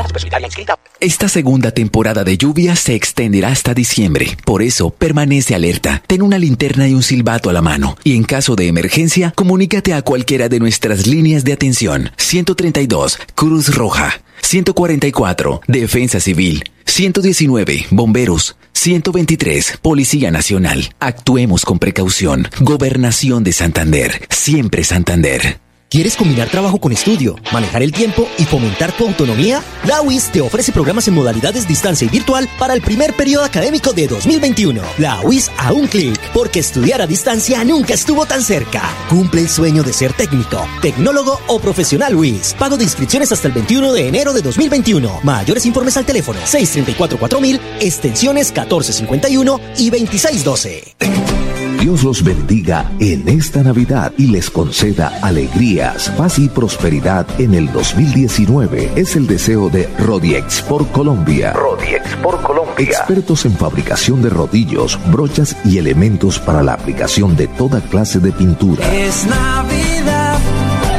Esta 1.01 1.27
segunda 1.27 1.71
temporada 1.71 2.23
de 2.23 2.37
lluvia 2.37 2.77
se 2.77 2.95
extenderá 2.95 3.49
hasta 3.49 3.73
diciembre. 3.73 4.37
Por 4.45 4.61
eso, 4.61 4.89
permanece 4.89 5.53
alerta. 5.53 6.01
Ten 6.07 6.21
una 6.21 6.39
linterna 6.39 6.87
y 6.87 6.93
un 6.93 7.03
silbato 7.03 7.49
a 7.49 7.53
la 7.53 7.61
mano. 7.61 7.97
Y 8.05 8.15
en 8.15 8.23
caso 8.23 8.55
de 8.55 8.67
emergencia, 8.67 9.33
comunícate 9.35 9.93
a 9.93 10.01
cualquiera 10.01 10.47
de 10.47 10.61
nuestras 10.61 11.07
líneas 11.07 11.43
de 11.43 11.51
atención. 11.51 12.11
132, 12.15 13.19
Cruz 13.35 13.75
Roja. 13.75 14.21
144, 14.43 15.59
Defensa 15.67 16.21
Civil. 16.21 16.63
119, 16.85 17.87
Bomberos. 17.91 18.55
123, 18.71 19.79
Policía 19.81 20.31
Nacional. 20.31 20.95
Actuemos 21.01 21.65
con 21.65 21.79
precaución. 21.79 22.47
Gobernación 22.61 23.43
de 23.43 23.51
Santander. 23.51 24.25
Siempre 24.29 24.85
Santander. 24.85 25.59
¿Quieres 25.89 26.17
combinar 26.17 26.49
trabajo 26.49 26.79
con 26.79 26.91
estudio, 26.91 27.37
manejar 27.53 27.81
el 27.81 27.93
tiempo 27.93 28.27
y 28.37 28.43
fomentar 28.43 28.91
tu 28.91 29.07
autonomía? 29.07 29.63
La 29.85 30.01
UIS 30.01 30.33
te 30.33 30.41
ofrece 30.41 30.73
programas 30.73 31.07
en 31.07 31.13
modalidades 31.13 31.65
distancia 31.65 32.05
y 32.05 32.09
virtual 32.09 32.49
para 32.59 32.73
el 32.73 32.81
primer 32.81 33.15
periodo 33.15 33.45
académico 33.45 33.93
de 33.93 34.05
2021. 34.05 34.81
La 34.97 35.21
UIS 35.21 35.49
a 35.57 35.71
un 35.71 35.87
clic, 35.87 36.19
porque 36.33 36.59
estudiar 36.59 37.01
a 37.01 37.07
distancia 37.07 37.63
nunca 37.63 37.93
estuvo 37.93 38.25
tan 38.25 38.43
cerca. 38.43 38.83
Cumple 39.09 39.39
el 39.39 39.49
sueño 39.49 39.81
de 39.81 39.93
ser 39.93 40.11
técnico, 40.11 40.67
tecnólogo 40.81 41.39
o 41.47 41.57
profesional 41.59 42.15
UIS. 42.15 42.53
Pago 42.59 42.75
de 42.75 42.83
inscripciones 42.83 43.31
hasta 43.31 43.47
el 43.47 43.53
21 43.53 43.93
de 43.93 44.09
enero 44.09 44.33
de 44.33 44.41
2021. 44.41 45.21
Mayores 45.23 45.65
informes 45.65 45.95
al 45.95 46.05
teléfono 46.05 46.41
634-4000, 46.41 47.61
extensiones 47.79 48.51
1451 48.51 49.61
y 49.77 49.89
2612. 49.89 51.26
Dios 51.87 52.03
los 52.03 52.21
bendiga 52.21 52.91
en 52.99 53.29
esta 53.29 53.63
Navidad 53.63 54.11
y 54.17 54.27
les 54.27 54.49
conceda 54.49 55.19
alegrías, 55.21 56.09
paz 56.17 56.37
y 56.37 56.49
prosperidad 56.49 57.25
en 57.39 57.53
el 57.53 57.71
2019. 57.71 58.91
Es 58.97 59.15
el 59.15 59.25
deseo 59.25 59.69
de 59.69 59.87
Rodiex 59.97 60.63
por 60.63 60.85
Colombia. 60.89 61.53
Rodiex 61.53 62.13
por 62.17 62.41
Colombia. 62.41 62.73
Expertos 62.77 63.45
en 63.45 63.53
fabricación 63.53 64.21
de 64.21 64.29
rodillos, 64.29 64.99
brochas 65.09 65.55
y 65.63 65.77
elementos 65.77 66.39
para 66.39 66.61
la 66.61 66.73
aplicación 66.73 67.37
de 67.37 67.47
toda 67.47 67.79
clase 67.79 68.19
de 68.19 68.33
pintura. 68.33 68.85
Es 68.93 69.25
Navidad, 69.25 70.39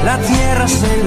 la 0.06 0.18
tierra 0.20 0.68
se 0.68 0.97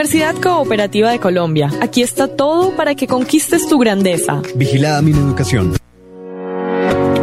Universidad 0.00 0.34
Cooperativa 0.36 1.10
de 1.10 1.18
Colombia. 1.18 1.70
Aquí 1.82 2.00
está 2.00 2.26
todo 2.26 2.74
para 2.74 2.94
que 2.94 3.06
conquistes 3.06 3.68
tu 3.68 3.78
grandeza. 3.78 4.40
Vigilada 4.54 5.02
mi 5.02 5.10
educación. 5.10 5.74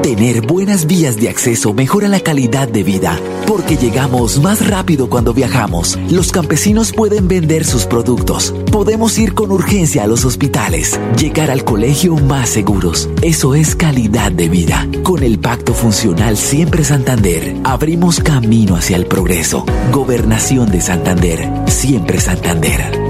Tener 0.07 0.47
buenas 0.47 0.87
vías 0.87 1.17
de 1.17 1.27
acceso 1.27 1.73
mejora 1.73 2.07
la 2.07 2.21
calidad 2.21 2.69
de 2.69 2.81
vida, 2.81 3.19
porque 3.45 3.75
llegamos 3.75 4.41
más 4.41 4.65
rápido 4.65 5.09
cuando 5.09 5.33
viajamos. 5.33 5.99
Los 6.09 6.31
campesinos 6.31 6.93
pueden 6.93 7.27
vender 7.27 7.65
sus 7.65 7.85
productos. 7.85 8.55
Podemos 8.71 9.17
ir 9.17 9.33
con 9.33 9.51
urgencia 9.51 10.03
a 10.03 10.07
los 10.07 10.23
hospitales, 10.23 10.97
llegar 11.19 11.51
al 11.51 11.65
colegio 11.65 12.15
más 12.15 12.47
seguros. 12.47 13.09
Eso 13.21 13.53
es 13.53 13.75
calidad 13.75 14.31
de 14.31 14.47
vida. 14.47 14.87
Con 15.03 15.23
el 15.23 15.39
Pacto 15.39 15.73
Funcional 15.73 16.37
Siempre 16.37 16.85
Santander, 16.85 17.57
abrimos 17.65 18.21
camino 18.21 18.77
hacia 18.77 18.95
el 18.95 19.07
progreso. 19.07 19.65
Gobernación 19.91 20.71
de 20.71 20.79
Santander, 20.79 21.49
siempre 21.67 22.21
Santander. 22.21 23.06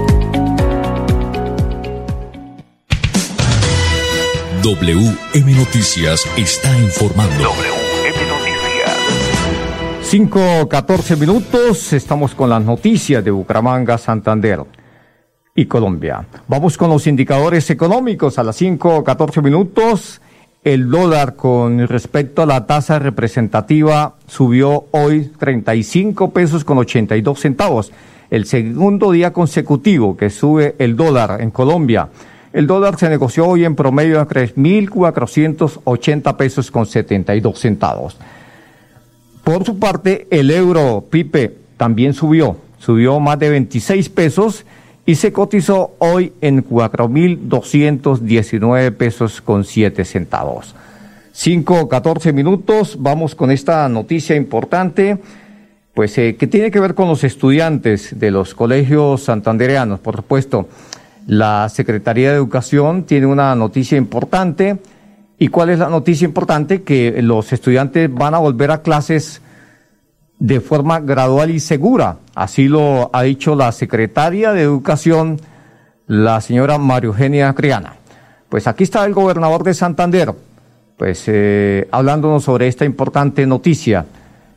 WM 4.68 5.56
Noticias 5.56 6.28
está 6.36 6.76
informando. 6.76 7.42
WM 7.42 8.28
Noticias. 8.28 8.98
5, 10.02 10.68
14 10.68 11.16
minutos, 11.16 11.94
estamos 11.94 12.34
con 12.34 12.50
las 12.50 12.62
noticias 12.62 13.24
de 13.24 13.30
Bucaramanga, 13.30 13.96
Santander 13.96 14.60
y 15.54 15.64
Colombia. 15.64 16.26
Vamos 16.48 16.76
con 16.76 16.90
los 16.90 17.06
indicadores 17.06 17.70
económicos 17.70 18.38
a 18.38 18.42
las 18.42 18.56
5, 18.56 19.02
14 19.04 19.40
minutos. 19.40 20.20
El 20.62 20.90
dólar 20.90 21.34
con 21.34 21.88
respecto 21.88 22.42
a 22.42 22.46
la 22.46 22.66
tasa 22.66 22.98
representativa 22.98 24.16
subió 24.26 24.84
hoy 24.90 25.32
35 25.38 26.30
pesos 26.30 26.62
con 26.66 26.76
82 26.76 27.40
centavos. 27.40 27.90
El 28.28 28.44
segundo 28.44 29.12
día 29.12 29.32
consecutivo 29.32 30.14
que 30.14 30.28
sube 30.28 30.74
el 30.78 30.94
dólar 30.94 31.40
en 31.40 31.52
Colombia. 31.52 32.10
El 32.52 32.66
dólar 32.66 32.98
se 32.98 33.08
negoció 33.08 33.46
hoy 33.46 33.64
en 33.64 33.74
promedio 33.74 34.20
a 34.20 34.28
3.480 34.28 36.36
pesos 36.36 36.70
con 36.70 36.84
72 36.86 37.58
centavos. 37.58 38.18
Por 39.44 39.64
su 39.64 39.78
parte, 39.78 40.26
el 40.30 40.50
euro 40.50 41.06
Pipe 41.08 41.56
también 41.76 42.12
subió, 42.14 42.56
subió 42.78 43.20
más 43.20 43.38
de 43.38 43.50
26 43.50 44.08
pesos 44.08 44.64
y 45.04 45.14
se 45.14 45.32
cotizó 45.32 45.94
hoy 45.98 46.32
en 46.40 46.66
4.219 46.66 48.92
pesos 48.92 49.40
con 49.40 49.62
7 49.64 50.04
centavos. 50.04 50.74
5, 51.32 51.88
14 51.88 52.32
minutos, 52.32 52.96
vamos 52.98 53.34
con 53.34 53.50
esta 53.50 53.88
noticia 53.88 54.36
importante, 54.36 55.18
pues 55.94 56.18
eh, 56.18 56.36
que 56.36 56.46
tiene 56.46 56.70
que 56.70 56.80
ver 56.80 56.94
con 56.94 57.08
los 57.08 57.24
estudiantes 57.24 58.18
de 58.18 58.30
los 58.30 58.54
colegios 58.54 59.22
santandereanos, 59.22 60.00
por 60.00 60.16
supuesto. 60.16 60.68
La 61.28 61.68
Secretaría 61.68 62.30
de 62.30 62.36
Educación 62.36 63.02
tiene 63.02 63.26
una 63.26 63.54
noticia 63.54 63.98
importante. 63.98 64.78
¿Y 65.38 65.48
cuál 65.48 65.68
es 65.68 65.78
la 65.78 65.90
noticia 65.90 66.24
importante? 66.24 66.82
Que 66.82 67.20
los 67.20 67.52
estudiantes 67.52 68.10
van 68.10 68.32
a 68.32 68.38
volver 68.38 68.70
a 68.70 68.80
clases 68.80 69.42
de 70.38 70.60
forma 70.62 71.00
gradual 71.00 71.50
y 71.50 71.60
segura. 71.60 72.16
Así 72.34 72.66
lo 72.66 73.10
ha 73.12 73.24
dicho 73.24 73.54
la 73.54 73.72
secretaria 73.72 74.52
de 74.54 74.62
Educación, 74.62 75.38
la 76.06 76.40
señora 76.40 76.78
María 76.78 77.08
Eugenia 77.08 77.52
Criana. 77.52 77.96
Pues 78.48 78.66
aquí 78.66 78.84
está 78.84 79.04
el 79.04 79.12
gobernador 79.12 79.64
de 79.64 79.74
Santander, 79.74 80.32
pues 80.96 81.24
eh, 81.26 81.88
hablándonos 81.90 82.44
sobre 82.44 82.68
esta 82.68 82.86
importante 82.86 83.46
noticia. 83.46 84.06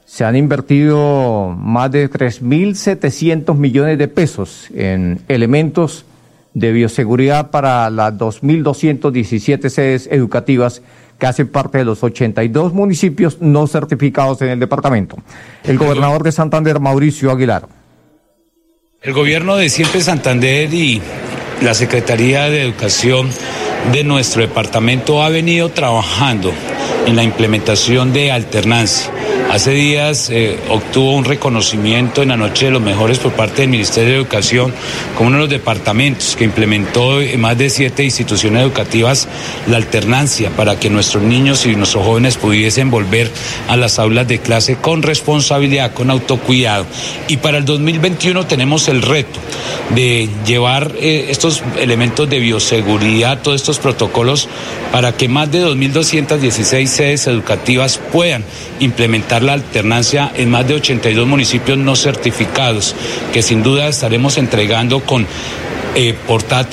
Se 0.05 0.23
han 0.23 0.37
invertido 0.37 1.49
más 1.49 1.91
de 1.91 2.09
3.700 2.09 3.57
millones 3.57 3.97
de 3.97 4.07
pesos 4.07 4.69
en 4.73 5.19
elementos 5.27 6.05
de 6.53 6.71
bioseguridad 6.71 7.51
para 7.51 7.89
las 7.89 8.13
2.217 8.13 9.69
sedes 9.69 10.07
educativas 10.11 10.81
que 11.17 11.27
hacen 11.27 11.47
parte 11.47 11.77
de 11.77 11.85
los 11.85 12.03
82 12.03 12.73
municipios 12.73 13.39
no 13.41 13.67
certificados 13.67 14.41
en 14.41 14.49
el 14.49 14.59
departamento. 14.59 15.17
El 15.63 15.77
gobernador 15.77 16.23
de 16.23 16.31
Santander, 16.31 16.79
Mauricio 16.79 17.31
Aguilar. 17.31 17.67
El 19.01 19.13
gobierno 19.13 19.55
de 19.55 19.69
Siempre 19.69 20.01
Santander 20.01 20.73
y 20.73 21.01
la 21.61 21.73
Secretaría 21.73 22.49
de 22.49 22.63
Educación 22.63 23.29
de 23.91 24.03
nuestro 24.03 24.41
departamento 24.41 25.21
ha 25.23 25.29
venido 25.29 25.69
trabajando 25.69 26.51
en 27.05 27.15
la 27.15 27.23
implementación 27.23 28.13
de 28.13 28.31
alternancia. 28.31 29.11
Hace 29.51 29.71
días 29.71 30.29
eh, 30.29 30.57
obtuvo 30.69 31.13
un 31.13 31.25
reconocimiento 31.25 32.21
en 32.21 32.29
la 32.29 32.37
Noche 32.37 32.67
de 32.67 32.71
los 32.71 32.81
Mejores 32.81 33.19
por 33.19 33.33
parte 33.33 33.63
del 33.63 33.69
Ministerio 33.69 34.11
de 34.11 34.15
Educación 34.15 34.73
como 35.17 35.27
uno 35.27 35.39
de 35.39 35.43
los 35.43 35.49
departamentos 35.49 36.37
que 36.37 36.45
implementó 36.45 37.19
en 37.19 37.41
más 37.41 37.57
de 37.57 37.69
siete 37.69 38.05
instituciones 38.05 38.61
educativas 38.61 39.27
la 39.67 39.75
alternancia 39.75 40.51
para 40.51 40.79
que 40.79 40.89
nuestros 40.89 41.23
niños 41.23 41.65
y 41.65 41.75
nuestros 41.75 42.05
jóvenes 42.05 42.37
pudiesen 42.37 42.89
volver 42.89 43.29
a 43.67 43.75
las 43.75 43.99
aulas 43.99 44.25
de 44.25 44.39
clase 44.39 44.77
con 44.77 45.03
responsabilidad, 45.03 45.93
con 45.93 46.11
autocuidado. 46.11 46.85
Y 47.27 47.35
para 47.35 47.57
el 47.57 47.65
2021 47.65 48.47
tenemos 48.47 48.87
el 48.87 49.01
reto 49.01 49.37
de 49.93 50.29
llevar 50.45 50.93
eh, 50.97 51.25
estos 51.27 51.61
elementos 51.77 52.29
de 52.29 52.39
bioseguridad, 52.39 53.41
todos 53.41 53.59
estos 53.59 53.79
protocolos, 53.79 54.47
para 54.93 55.11
que 55.11 55.27
más 55.27 55.51
de 55.51 55.65
2.216 55.65 56.85
sedes 56.85 57.27
educativas 57.27 57.99
puedan 58.13 58.45
implementar 58.79 59.40
la 59.41 59.53
alternancia 59.53 60.31
en 60.35 60.49
más 60.49 60.67
de 60.67 60.75
82 60.75 61.27
municipios 61.27 61.77
no 61.77 61.95
certificados, 61.95 62.95
que 63.33 63.41
sin 63.41 63.63
duda 63.63 63.87
estaremos 63.87 64.37
entregando 64.37 65.01
con 65.01 65.27
eh, 65.95 66.15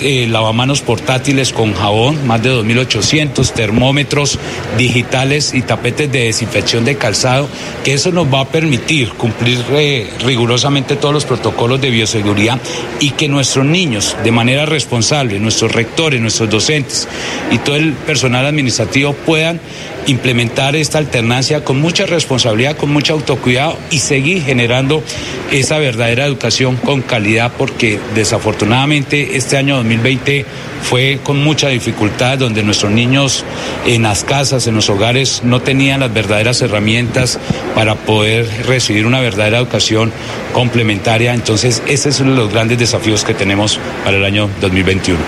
eh, 0.00 0.26
lavamanos 0.28 0.80
portátiles 0.80 1.52
con 1.52 1.74
jabón, 1.74 2.26
más 2.26 2.42
de 2.42 2.50
2.800, 2.50 3.52
termómetros 3.52 4.38
digitales 4.76 5.54
y 5.54 5.62
tapetes 5.62 6.10
de 6.10 6.24
desinfección 6.24 6.84
de 6.84 6.96
calzado, 6.96 7.48
que 7.84 7.94
eso 7.94 8.12
nos 8.12 8.32
va 8.32 8.40
a 8.40 8.48
permitir 8.48 9.10
cumplir 9.10 9.64
eh, 9.72 10.08
rigurosamente 10.24 10.96
todos 10.96 11.14
los 11.14 11.24
protocolos 11.24 11.80
de 11.80 11.90
bioseguridad 11.90 12.60
y 13.00 13.10
que 13.10 13.28
nuestros 13.28 13.64
niños, 13.64 14.16
de 14.22 14.32
manera 14.32 14.66
responsable, 14.66 15.38
nuestros 15.40 15.72
rectores, 15.72 16.20
nuestros 16.20 16.50
docentes 16.50 17.08
y 17.50 17.58
todo 17.58 17.76
el 17.76 17.92
personal 17.92 18.46
administrativo 18.46 19.12
puedan 19.12 19.60
implementar 20.06 20.74
esta 20.74 20.98
alternancia 20.98 21.64
con 21.64 21.80
mucha 21.80 22.06
responsabilidad, 22.06 22.76
con 22.76 22.90
mucho 22.90 23.12
autocuidado 23.12 23.78
y 23.90 23.98
seguir 23.98 24.42
generando 24.42 25.02
esa 25.50 25.78
verdadera 25.78 26.24
educación 26.24 26.76
con 26.76 27.02
calidad 27.02 27.52
porque 27.56 27.98
desafortunadamente 28.14 29.07
este 29.12 29.56
año 29.56 29.76
2020 29.76 30.44
fue 30.82 31.20
con 31.22 31.42
mucha 31.42 31.68
dificultad 31.68 32.38
donde 32.38 32.62
nuestros 32.62 32.92
niños 32.92 33.44
en 33.86 34.02
las 34.02 34.24
casas, 34.24 34.66
en 34.66 34.74
los 34.74 34.88
hogares 34.90 35.42
no 35.44 35.60
tenían 35.60 36.00
las 36.00 36.12
verdaderas 36.12 36.60
herramientas 36.62 37.38
para 37.74 37.94
poder 37.94 38.46
recibir 38.66 39.06
una 39.06 39.20
verdadera 39.20 39.58
educación 39.58 40.12
complementaria. 40.52 41.34
Entonces, 41.34 41.82
ese 41.86 42.08
es 42.08 42.20
uno 42.20 42.32
de 42.32 42.38
los 42.38 42.52
grandes 42.52 42.78
desafíos 42.78 43.24
que 43.24 43.34
tenemos 43.34 43.78
para 44.04 44.16
el 44.16 44.24
año 44.24 44.48
2021. 44.60 45.18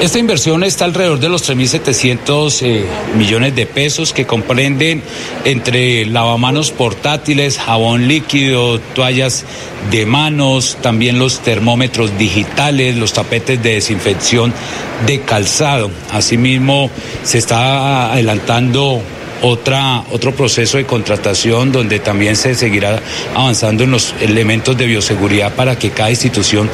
Esta 0.00 0.18
inversión 0.18 0.64
está 0.64 0.84
alrededor 0.84 1.18
de 1.20 1.28
los 1.28 1.48
3.700 1.48 2.62
eh, 2.62 2.84
millones 3.16 3.54
de 3.54 3.66
pesos 3.66 4.12
que 4.12 4.26
comprenden 4.26 5.02
entre 5.44 6.06
lavamanos 6.06 6.70
portátiles, 6.70 7.58
jabón 7.58 8.08
líquido, 8.08 8.78
toallas 8.94 9.44
de 9.90 10.06
manos, 10.06 10.76
también 10.82 11.18
los 11.18 11.40
termómetros 11.40 12.16
digitales, 12.18 12.96
los 12.96 13.12
tapetes 13.12 13.62
de 13.62 13.74
desinfección 13.74 14.52
de 15.06 15.20
calzado. 15.20 15.90
Asimismo, 16.12 16.90
se 17.22 17.38
está 17.38 18.12
adelantando 18.12 19.02
otra, 19.42 20.04
otro 20.10 20.34
proceso 20.34 20.78
de 20.78 20.84
contratación 20.84 21.72
donde 21.72 22.00
también 22.00 22.36
se 22.36 22.54
seguirá 22.54 23.00
avanzando 23.34 23.84
en 23.84 23.90
los 23.90 24.14
elementos 24.20 24.76
de 24.76 24.86
bioseguridad 24.86 25.54
para 25.54 25.78
que 25.78 25.90
cada 25.90 26.10
institución 26.10 26.68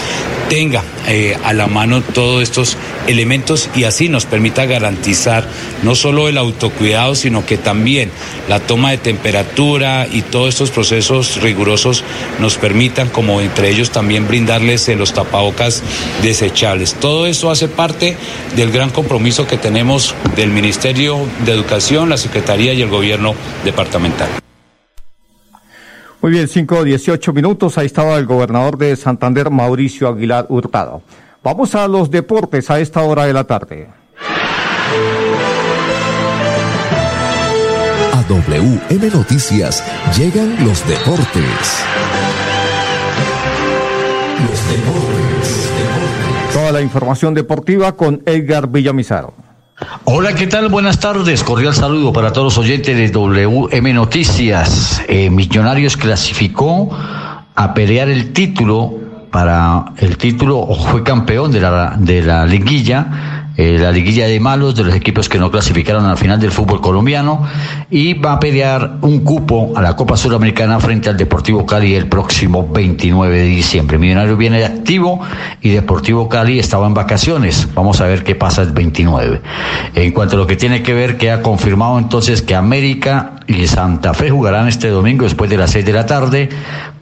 tenga 0.49 0.83
eh, 1.09 1.37
a 1.45 1.53
la 1.53 1.67
mano 1.67 2.03
todos 2.03 2.43
estos 2.43 2.77
elementos 3.07 3.69
y 3.75 3.85
así 3.85 4.09
nos 4.09 4.27
permita 4.27 4.65
garantizar 4.67 5.47
no 5.83 5.95
solo 5.95 6.29
el 6.29 6.39
autocuidado, 6.39 7.15
sino 7.15 7.45
que 7.45 7.59
también 7.59 8.11
la 8.49 8.61
toma 8.61 8.91
de 8.91 8.99
temperatura 8.99 10.07
y 10.11 10.23
todos 10.23 10.51
estos 10.51 10.71
procesos 10.71 11.41
rigurosos 11.41 12.05
nos 12.41 12.57
permitan, 12.57 13.09
como 13.09 13.41
entre 13.41 13.71
ellos 13.71 13.91
también 13.91 14.29
brindarles 14.29 14.89
eh, 14.89 14.97
los 14.97 15.13
tapabocas 15.13 15.83
desechables. 16.23 16.95
Todo 16.95 17.27
eso 17.27 17.51
hace 17.51 17.69
parte 17.69 18.17
del 18.57 18.71
gran 18.71 18.91
compromiso 18.91 19.47
que 19.47 19.57
tenemos 19.57 20.15
del 20.37 20.51
Ministerio 20.51 21.27
de 21.45 21.53
Educación, 21.53 22.09
la 22.09 22.17
Secretaría 22.17 22.73
y 22.73 22.83
el 22.83 22.89
Gobierno 22.89 23.35
departamental. 23.65 24.44
Muy 26.25 26.33
bien, 26.33 26.49
5 26.49 26.85
18 26.85 27.35
minutos. 27.35 27.77
Ahí 27.77 27.85
estaba 27.85 28.17
el 28.17 28.25
gobernador 28.25 28.79
de 28.79 28.97
Santander, 28.97 29.51
Mauricio 29.51 30.09
Aguilar 30.09 30.47
Hurtado. 30.49 31.03
Vamos 31.43 31.75
a 31.75 31.87
los 31.87 32.11
deportes 32.11 32.71
a 32.71 32.81
esta 32.81 33.03
hora 33.03 33.27
de 33.27 33.35
la 33.35 33.45
tarde. 33.45 33.89
A 38.11 38.23
WM 38.27 39.11
Noticias 39.11 39.85
llegan 40.17 40.65
los 40.65 40.89
deportes. 40.89 41.85
Los 44.49 44.69
deportes. 44.71 45.71
Toda 46.55 46.73
la 46.73 46.81
información 46.81 47.35
deportiva 47.35 47.93
con 47.97 48.23
Edgar 48.25 48.69
Villamizar. 48.69 49.27
Hola, 50.05 50.35
¿qué 50.35 50.47
tal? 50.47 50.69
Buenas 50.69 51.01
tardes. 51.01 51.43
Cordial 51.43 51.75
saludo 51.75 52.13
para 52.13 52.33
todos 52.33 52.57
los 52.57 52.65
oyentes 52.65 52.97
de 52.97 53.09
WM 53.09 53.93
Noticias. 53.93 55.03
Eh, 55.09 55.31
Millonarios 55.31 55.97
clasificó 55.97 56.91
a 57.57 57.75
pelear 57.75 58.09
el 58.09 58.33
título 58.33 58.95
para 59.33 59.87
el 59.97 60.17
título, 60.17 60.65
fue 60.91 61.03
campeón 61.03 61.51
de 61.51 61.61
la, 61.61 61.97
de 61.99 62.23
la 62.23 62.47
liguilla 62.47 63.34
eh, 63.57 63.79
la 63.79 63.93
liguilla 63.93 64.27
de 64.27 64.41
malos 64.41 64.75
de 64.75 64.83
los 64.83 64.95
equipos 64.95 65.29
que 65.29 65.39
no 65.39 65.51
clasificaron 65.51 66.05
al 66.07 66.17
final 66.17 66.41
del 66.41 66.51
fútbol 66.51 66.81
colombiano 66.81 67.47
y 67.89 68.15
va 68.15 68.33
a 68.33 68.41
pelear 68.41 68.99
un 69.03 69.21
cupo 69.21 69.73
a 69.77 69.83
la 69.83 69.95
Copa 69.95 70.17
Suramericana 70.17 70.81
frente 70.81 71.09
al 71.09 71.17
Deportivo 71.17 71.65
Cali 71.65 71.95
el 71.95 72.09
próximo 72.09 72.69
29 72.69 73.39
de 73.39 73.45
diciembre. 73.45 73.99
Millonario 73.99 74.37
viene 74.37 74.65
activo 74.65 75.21
y 75.61 75.71
Deportivo 75.71 76.29
Cali 76.29 76.59
estaba 76.59 76.87
en 76.89 76.95
vacaciones. 76.95 77.69
Vamos 77.75 78.01
a 78.01 78.07
ver 78.07 78.25
qué 78.25 78.35
pasa 78.35 78.63
el 78.63 78.73
29. 78.73 79.41
En 79.95 80.13
cuanto 80.13 80.35
a 80.35 80.39
lo 80.39 80.47
que 80.47 80.57
tiene 80.57 80.83
que 80.83 80.95
ver, 80.95 81.17
que 81.17 81.31
ha 81.31 81.41
confirmado 81.41 81.99
entonces 81.99 82.43
que 82.43 82.57
América 82.57 83.35
y 83.47 83.67
Santa 83.67 84.15
Fe 84.15 84.31
jugarán 84.31 84.69
este 84.69 84.89
domingo 84.89 85.25
después 85.25 85.51
de 85.51 85.59
las 85.59 85.71
6 85.71 85.85
de 85.85 85.93
la 85.93 86.07
tarde 86.07 86.49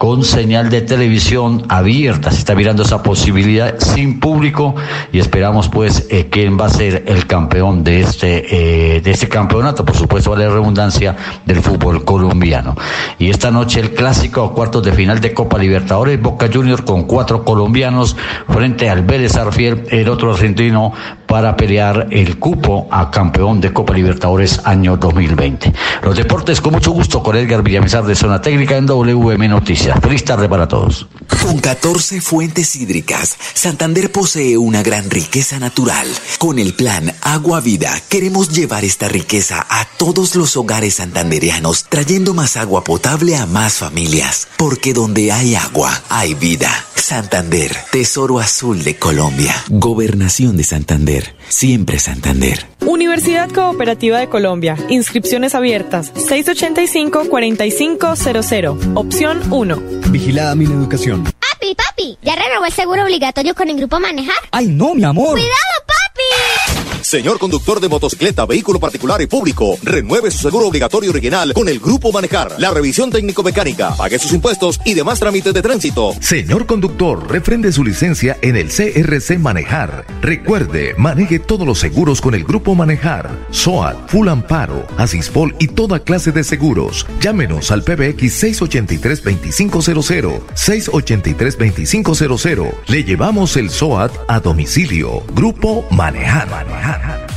con 0.03 0.25
señal 0.25 0.69
de 0.69 0.81
televisión 0.81 1.65
abierta. 1.69 2.33
Se 2.33 2.39
está 2.39 2.57
mirando 2.57 2.83
esa 2.83 3.05
posibilidad 3.05 3.79
sin 3.79 4.19
público 4.19 4.75
y 5.13 5.21
esperamos 5.21 5.69
pues 5.69 6.09
eh, 6.11 6.27
quién 6.29 6.59
va 6.59 6.67
a 6.67 6.71
ser 6.71 7.05
el 7.07 7.29
campeón 7.29 7.85
de 7.85 8.01
este, 8.01 8.97
eh, 8.97 9.01
de 9.01 9.11
este 9.13 9.29
campeonato, 9.29 9.85
por 9.85 9.95
supuesto, 9.95 10.31
vale 10.33 10.49
redundancia 10.49 11.15
del 11.47 11.61
fútbol 11.61 12.05
colombiano. 12.05 12.75
Y 13.21 13.31
esta 13.31 13.53
noche 13.53 13.79
el 13.79 13.95
clásico 13.95 14.53
cuartos 14.55 14.83
de 14.83 14.91
final 14.91 15.21
de 15.21 15.35
Copa 15.35 15.57
Libertadores, 15.57 16.21
Boca 16.21 16.49
Junior 16.53 16.85
con 16.85 17.05
cuatro 17.05 17.45
colombianos 17.45 18.17
frente 18.49 18.91
al 18.91 19.03
Vélez 19.03 19.37
Arfiel, 19.37 19.85
el 19.89 20.09
otro 20.09 20.33
argentino 20.33 20.95
para 21.33 21.57
pelear 21.57 22.09
el 22.11 22.39
cupo 22.39 22.87
a 22.91 23.11
campeón 23.11 23.59
de 23.59 23.73
Copa 23.73 23.95
Libertadores 23.95 24.61
año 24.65 24.99
2020. 24.99 25.73
Los 26.03 26.15
deportes 26.15 26.61
con 26.61 26.75
mucho 26.75 26.91
gusto 26.91 27.23
con 27.23 27.35
Edgar 27.35 27.63
Villamizar 27.63 28.05
de 28.05 28.15
Zona 28.15 28.43
Técnica 28.43 28.77
en 28.77 28.85
WM 28.85 29.49
Noticias. 29.49 29.99
Feliz 30.03 30.27
tarde 30.27 30.47
para 30.47 30.69
todos. 30.69 31.07
Con 31.43 31.59
14 31.59 32.21
fuentes 32.21 32.77
hídricas, 32.77 33.39
Santander 33.55 34.13
posee 34.13 34.59
una 34.59 34.83
gran 34.83 35.09
riqueza 35.09 35.59
natural. 35.59 36.07
Con 36.37 36.59
el 36.59 36.75
plan 36.75 37.15
Agua 37.23 37.63
Vida, 37.63 37.99
queremos 38.11 38.51
llevar 38.51 38.85
esta 38.85 39.09
riqueza 39.09 39.67
a 39.71 39.87
todos 39.97 40.37
los 40.37 40.59
hogares 40.59 40.97
santandereanos, 40.97 41.87
trayendo 41.89 42.35
más 42.35 42.59
agua 42.59 42.85
potable 42.85 43.37
a 43.37 43.47
más 43.47 43.79
familias. 43.79 44.49
Porque 44.59 44.93
donde 44.93 45.33
hay 45.33 45.55
agua, 45.55 45.99
hay 46.11 46.35
vida. 46.35 46.69
Santander, 46.95 47.77
Tesoro 47.91 48.39
Azul 48.39 48.85
de 48.85 48.97
Colombia. 48.97 49.55
Gobernación 49.69 50.57
de 50.57 50.65
Santander. 50.65 51.22
Siempre 51.49 51.99
Santander. 51.99 52.67
Universidad 52.87 53.51
Cooperativa 53.51 54.19
de 54.19 54.29
Colombia. 54.29 54.77
Inscripciones 54.89 55.55
abiertas. 55.55 56.13
685-4500. 56.15 58.93
Opción 58.95 59.41
1. 59.51 59.83
Vigilada 60.11 60.55
mi 60.55 60.65
educación. 60.65 61.25
Papi, 61.63 61.77
papi, 61.77 62.19
¿ya 62.23 62.35
renovó 62.35 62.67
el 62.67 62.73
seguro 62.73 63.05
obligatorio 63.05 63.55
con 63.55 63.69
el 63.69 63.77
grupo 63.77 64.01
Manejar? 64.01 64.35
Ay, 64.51 64.67
no, 64.67 64.97
mi 64.97 65.05
amor. 65.05 65.35
¡Cuidado, 65.35 65.53
papi! 65.87 66.03
Señor 67.03 67.39
conductor 67.39 67.79
de 67.81 67.89
motocicleta, 67.89 68.47
vehículo 68.47 68.81
particular 68.81 69.21
y 69.21 69.27
público, 69.27 69.77
renueve 69.83 70.31
su 70.31 70.39
seguro 70.39 70.69
obligatorio 70.69 71.11
original 71.11 71.53
con 71.53 71.69
el 71.69 71.79
Grupo 71.79 72.11
Manejar. 72.11 72.55
La 72.59 72.71
revisión 72.71 73.11
técnico-mecánica, 73.11 73.95
pague 73.97 74.19
sus 74.19 74.33
impuestos 74.33 74.81
y 74.85 74.95
demás 74.95 75.21
trámites 75.21 75.53
de 75.53 75.61
tránsito. 75.61 76.15
Señor 76.21 76.65
conductor, 76.67 77.31
refrende 77.31 77.71
su 77.73 77.85
licencia 77.85 78.39
en 78.41 78.57
el 78.57 78.69
CRC 78.69 79.39
Manejar. 79.39 80.07
Recuerde, 80.23 80.95
maneje 80.97 81.39
todos 81.39 81.67
los 81.67 81.81
seguros 81.81 82.21
con 82.21 82.35
el 82.35 82.45
Grupo 82.45 82.75
Manejar. 82.75 83.31
SOAT, 83.51 84.09
Full 84.09 84.29
Amparo, 84.29 84.87
Asispol 84.97 85.55
y 85.59 85.69
toda 85.69 85.99
clase 85.99 86.33
de 86.33 86.45
seguros. 86.45 87.07
Llámenos 87.21 87.71
al 87.73 87.83
PBX 87.83 88.43
683-2500. 88.63 90.43
683-2500. 91.59 92.75
Le 92.89 93.05
llevamos 93.05 93.57
el 93.57 93.71
SOAT 93.71 94.13
a 94.29 94.41
domicilio. 94.41 95.23
Grupo 95.35 95.87
Manejar. 95.91 97.32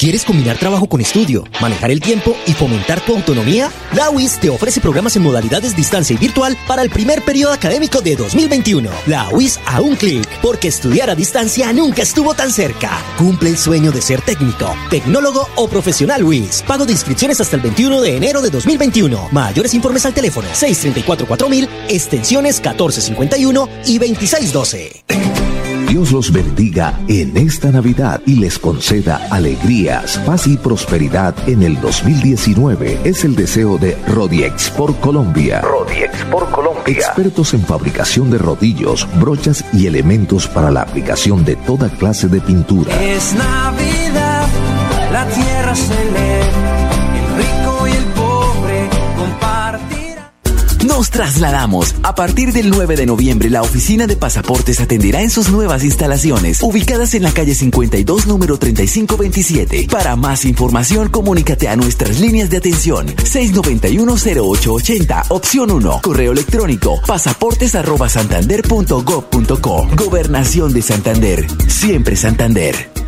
¿Quieres 0.00 0.24
combinar 0.24 0.56
trabajo 0.58 0.88
con 0.88 1.00
estudio, 1.00 1.42
manejar 1.60 1.90
el 1.90 2.00
tiempo 2.00 2.36
y 2.46 2.52
fomentar 2.52 3.00
tu 3.00 3.16
autonomía? 3.16 3.68
La 3.96 4.10
UIS 4.10 4.38
te 4.38 4.48
ofrece 4.48 4.80
programas 4.80 5.16
en 5.16 5.24
modalidades 5.24 5.74
distancia 5.74 6.14
y 6.14 6.18
virtual 6.20 6.56
para 6.68 6.82
el 6.82 6.90
primer 6.90 7.24
periodo 7.24 7.52
académico 7.52 8.00
de 8.00 8.14
2021. 8.14 8.88
La 9.06 9.28
UIS 9.30 9.58
a 9.66 9.80
un 9.80 9.96
clic, 9.96 10.24
porque 10.40 10.68
estudiar 10.68 11.10
a 11.10 11.16
distancia 11.16 11.72
nunca 11.72 12.02
estuvo 12.02 12.32
tan 12.34 12.52
cerca. 12.52 12.96
Cumple 13.16 13.50
el 13.50 13.58
sueño 13.58 13.90
de 13.90 14.00
ser 14.00 14.20
técnico, 14.22 14.72
tecnólogo 14.88 15.48
o 15.56 15.66
profesional 15.66 16.22
UIS. 16.22 16.62
Pago 16.62 16.86
de 16.86 16.92
inscripciones 16.92 17.40
hasta 17.40 17.56
el 17.56 17.62
21 17.62 18.00
de 18.00 18.16
enero 18.18 18.40
de 18.40 18.50
2021. 18.50 19.30
Mayores 19.32 19.74
informes 19.74 20.06
al 20.06 20.14
teléfono 20.14 20.46
634-4000, 20.50 21.68
extensiones 21.88 22.60
1451 22.60 23.68
y 23.84 23.98
2612. 23.98 25.17
Dios 25.98 26.12
los 26.12 26.32
bendiga 26.32 26.94
en 27.08 27.36
esta 27.36 27.72
Navidad 27.72 28.22
y 28.24 28.36
les 28.36 28.60
conceda 28.60 29.16
alegrías, 29.32 30.16
paz 30.18 30.46
y 30.46 30.56
prosperidad 30.56 31.34
en 31.48 31.64
el 31.64 31.80
2019. 31.80 33.00
Es 33.02 33.24
el 33.24 33.34
deseo 33.34 33.78
de 33.78 33.98
Rodiex 34.06 34.70
por 34.70 34.94
Colombia. 35.00 35.60
Rodiex 35.60 36.24
por 36.26 36.48
Colombia. 36.52 36.84
Expertos 36.86 37.52
en 37.52 37.62
fabricación 37.62 38.30
de 38.30 38.38
rodillos, 38.38 39.08
brochas 39.18 39.64
y 39.72 39.88
elementos 39.88 40.46
para 40.46 40.70
la 40.70 40.82
aplicación 40.82 41.44
de 41.44 41.56
toda 41.56 41.88
clase 41.88 42.28
de 42.28 42.40
pintura. 42.42 42.94
Es 43.02 43.34
Navidad, 43.34 44.46
la 45.10 45.26
tierra 45.26 45.74
se 45.74 46.37
Nos 50.98 51.10
trasladamos. 51.10 51.94
A 52.02 52.16
partir 52.16 52.52
del 52.52 52.70
9 52.70 52.96
de 52.96 53.06
noviembre, 53.06 53.48
la 53.50 53.62
oficina 53.62 54.08
de 54.08 54.16
pasaportes 54.16 54.80
atenderá 54.80 55.22
en 55.22 55.30
sus 55.30 55.48
nuevas 55.48 55.84
instalaciones, 55.84 56.60
ubicadas 56.60 57.14
en 57.14 57.22
la 57.22 57.30
calle 57.30 57.54
52, 57.54 58.26
número 58.26 58.58
3527. 58.58 59.86
Para 59.92 60.16
más 60.16 60.44
información, 60.44 61.08
comunícate 61.08 61.68
a 61.68 61.76
nuestras 61.76 62.18
líneas 62.18 62.50
de 62.50 62.56
atención 62.56 63.06
691-0880, 63.14 65.26
opción 65.28 65.70
1, 65.70 66.00
correo 66.02 66.32
electrónico 66.32 67.00
pasaportes 67.06 67.76
arroba 67.76 68.08
santander.gov.co. 68.08 69.88
Gobernación 69.94 70.72
de 70.72 70.82
Santander. 70.82 71.46
Siempre 71.68 72.16
Santander. 72.16 73.07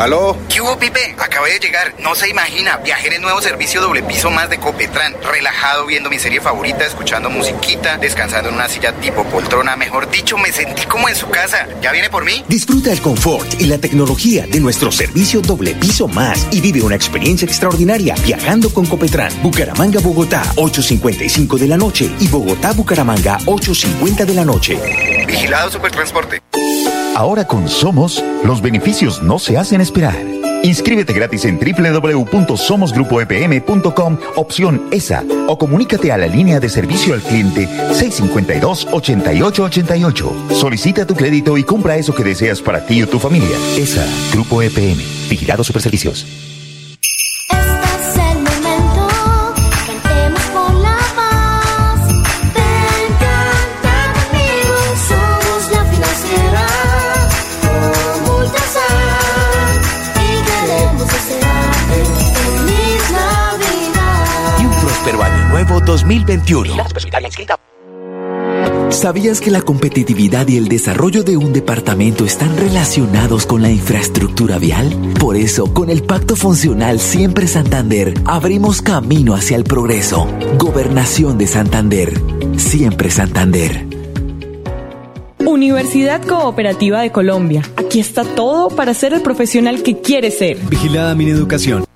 ¿Aló? 0.00 0.34
¿Qué 0.48 0.62
hubo, 0.62 0.78
Pipe? 0.78 1.14
Acabé 1.18 1.52
de 1.52 1.58
llegar. 1.58 1.94
No 1.98 2.14
se 2.14 2.26
imagina. 2.30 2.78
Viajé 2.78 3.08
en 3.08 3.12
el 3.12 3.20
nuevo 3.20 3.42
servicio 3.42 3.82
doble 3.82 4.02
piso 4.02 4.30
más 4.30 4.48
de 4.48 4.56
Copetran. 4.56 5.14
Relajado 5.22 5.84
viendo 5.84 6.08
mi 6.08 6.18
serie 6.18 6.40
favorita, 6.40 6.86
escuchando 6.86 7.28
musiquita, 7.28 7.98
descansando 7.98 8.48
en 8.48 8.54
una 8.54 8.66
silla 8.66 8.94
tipo 8.94 9.24
poltrona. 9.24 9.76
Mejor 9.76 10.10
dicho, 10.10 10.38
me 10.38 10.52
sentí 10.52 10.86
como 10.86 11.10
en 11.10 11.16
su 11.16 11.28
casa. 11.28 11.68
¿Ya 11.82 11.92
viene 11.92 12.08
por 12.08 12.24
mí? 12.24 12.42
Disfruta 12.48 12.90
el 12.90 13.02
confort 13.02 13.60
y 13.60 13.66
la 13.66 13.76
tecnología 13.76 14.46
de 14.46 14.58
nuestro 14.58 14.90
servicio 14.90 15.42
doble 15.42 15.74
piso 15.74 16.08
más 16.08 16.48
y 16.50 16.62
vive 16.62 16.80
una 16.80 16.96
experiencia 16.96 17.44
extraordinaria 17.44 18.14
viajando 18.24 18.72
con 18.72 18.86
Copetran. 18.86 19.30
Bucaramanga, 19.42 20.00
Bogotá, 20.00 20.44
8.55 20.56 21.58
de 21.58 21.68
la 21.68 21.76
noche 21.76 22.10
y 22.18 22.26
Bogotá, 22.28 22.72
Bucaramanga, 22.72 23.36
8.50 23.40 24.24
de 24.24 24.34
la 24.34 24.46
noche. 24.46 24.78
Vigilado 25.26 25.70
Supertransporte. 25.70 26.40
Ahora 27.16 27.46
con 27.46 27.68
Somos, 27.68 28.24
los 28.44 28.62
beneficios 28.62 29.22
no 29.22 29.38
se 29.38 29.56
hacen 29.58 29.80
esperar. 29.80 30.16
Inscríbete 30.62 31.12
gratis 31.12 31.44
en 31.46 31.58
www.somosgrupoepm.com, 31.58 34.18
opción 34.36 34.86
ESA, 34.90 35.24
o 35.46 35.58
comunícate 35.58 36.12
a 36.12 36.18
la 36.18 36.26
línea 36.26 36.60
de 36.60 36.68
servicio 36.68 37.14
al 37.14 37.22
cliente 37.22 37.66
652-8888. 37.68 40.52
Solicita 40.52 41.06
tu 41.06 41.14
crédito 41.14 41.56
y 41.56 41.64
compra 41.64 41.96
eso 41.96 42.14
que 42.14 42.24
deseas 42.24 42.60
para 42.60 42.84
ti 42.84 43.02
o 43.02 43.08
tu 43.08 43.18
familia. 43.18 43.56
ESA, 43.76 44.04
Grupo 44.32 44.60
EPM, 44.62 45.02
Vigilado 45.28 45.64
Superservicios. 45.64 46.49
Año 65.70 65.78
nuevo 65.78 65.80
2021. 65.86 66.74
¿Sabías 68.90 69.40
que 69.40 69.50
la 69.50 69.62
competitividad 69.62 70.48
y 70.48 70.56
el 70.56 70.68
desarrollo 70.68 71.22
de 71.22 71.36
un 71.36 71.52
departamento 71.52 72.24
están 72.24 72.56
relacionados 72.56 73.46
con 73.46 73.62
la 73.62 73.70
infraestructura 73.70 74.58
vial? 74.58 74.88
Por 75.18 75.36
eso, 75.36 75.72
con 75.72 75.90
el 75.90 76.02
Pacto 76.02 76.34
Funcional 76.34 76.98
Siempre 76.98 77.46
Santander, 77.46 78.14
abrimos 78.24 78.82
camino 78.82 79.34
hacia 79.34 79.56
el 79.56 79.64
progreso. 79.64 80.26
Gobernación 80.58 81.38
de 81.38 81.46
Santander. 81.46 82.20
Siempre 82.56 83.10
Santander. 83.10 83.86
Universidad 85.38 86.22
Cooperativa 86.24 87.00
de 87.00 87.12
Colombia. 87.12 87.62
Aquí 87.76 88.00
está 88.00 88.24
todo 88.24 88.68
para 88.68 88.92
ser 88.92 89.14
el 89.14 89.22
profesional 89.22 89.82
que 89.82 90.00
quieres 90.00 90.38
ser. 90.38 90.58
Vigilada 90.68 91.14
mi 91.14 91.28
educación. 91.28 91.89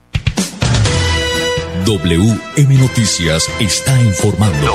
WM 1.86 2.78
Noticias 2.78 3.50
está 3.60 4.00
informando. 4.00 4.72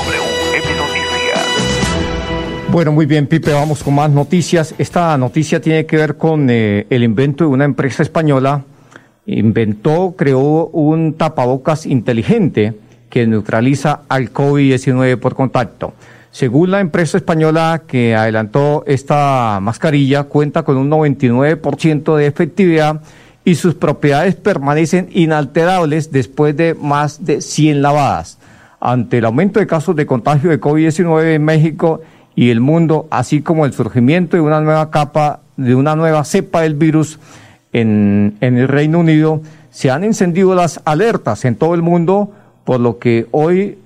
Bueno, 2.70 2.92
muy 2.92 3.06
bien, 3.06 3.26
Pipe, 3.26 3.52
vamos 3.52 3.82
con 3.82 3.96
más 3.96 4.12
noticias. 4.12 4.76
Esta 4.78 5.18
noticia 5.18 5.60
tiene 5.60 5.86
que 5.86 5.96
ver 5.96 6.16
con 6.16 6.48
eh, 6.48 6.86
el 6.88 7.02
invento 7.02 7.42
de 7.42 7.50
una 7.50 7.64
empresa 7.64 8.04
española. 8.04 8.62
Inventó, 9.26 10.14
creó 10.16 10.66
un 10.68 11.14
tapabocas 11.14 11.84
inteligente 11.84 12.74
que 13.08 13.26
neutraliza 13.26 14.02
al 14.08 14.32
COVID-19 14.32 15.18
por 15.18 15.34
contacto. 15.34 15.94
Según 16.30 16.70
la 16.70 16.78
empresa 16.78 17.16
española 17.18 17.82
que 17.88 18.14
adelantó 18.14 18.84
esta 18.86 19.58
mascarilla, 19.60 20.24
cuenta 20.24 20.62
con 20.62 20.76
un 20.76 20.88
99% 20.88 22.14
de 22.14 22.26
efectividad 22.26 23.02
y 23.50 23.56
sus 23.56 23.74
propiedades 23.74 24.36
permanecen 24.36 25.08
inalterables 25.10 26.12
después 26.12 26.56
de 26.56 26.74
más 26.74 27.24
de 27.24 27.40
100 27.40 27.82
lavadas. 27.82 28.38
Ante 28.78 29.18
el 29.18 29.24
aumento 29.24 29.58
de 29.58 29.66
casos 29.66 29.96
de 29.96 30.06
contagio 30.06 30.50
de 30.50 30.60
COVID-19 30.60 31.34
en 31.34 31.44
México 31.44 32.00
y 32.36 32.50
el 32.50 32.60
mundo, 32.60 33.08
así 33.10 33.42
como 33.42 33.66
el 33.66 33.72
surgimiento 33.72 34.36
de 34.36 34.42
una 34.42 34.60
nueva 34.60 34.92
capa, 34.92 35.40
de 35.56 35.74
una 35.74 35.96
nueva 35.96 36.22
cepa 36.22 36.60
del 36.60 36.74
virus 36.74 37.18
en, 37.72 38.36
el 38.40 38.68
Reino 38.68 39.00
Unido, 39.00 39.42
se 39.72 39.90
han 39.90 40.04
encendido 40.04 40.54
las 40.54 40.80
alertas 40.84 41.44
en 41.44 41.56
todo 41.56 41.74
el 41.74 41.82
mundo, 41.82 42.30
por 42.62 42.78
lo 42.78 43.00
que 43.00 43.26
hoy 43.32 43.78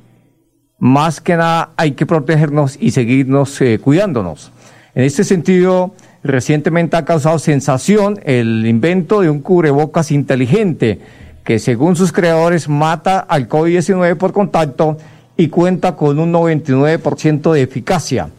más 0.78 1.22
que 1.22 1.38
nada 1.38 1.70
hay 1.78 1.92
que 1.92 2.04
protegernos 2.04 2.76
y 2.78 2.90
seguirnos 2.90 3.58
eh, 3.62 3.78
cuidándonos. 3.78 4.52
En 4.94 5.04
este 5.04 5.24
sentido, 5.24 5.94
Recientemente 6.24 6.96
ha 6.96 7.04
causado 7.04 7.38
sensación 7.38 8.18
el 8.24 8.64
invento 8.66 9.20
de 9.20 9.28
un 9.28 9.40
cubrebocas 9.40 10.10
inteligente 10.10 10.98
que 11.44 11.58
según 11.58 11.96
sus 11.96 12.12
creadores 12.12 12.66
mata 12.66 13.18
al 13.18 13.46
COVID-19 13.46 14.16
por 14.16 14.32
contacto 14.32 14.96
y 15.36 15.48
cuenta 15.48 15.96
con 15.96 16.18
un 16.18 16.32
99% 16.32 17.52
de 17.52 17.62
eficacia. 17.62 18.30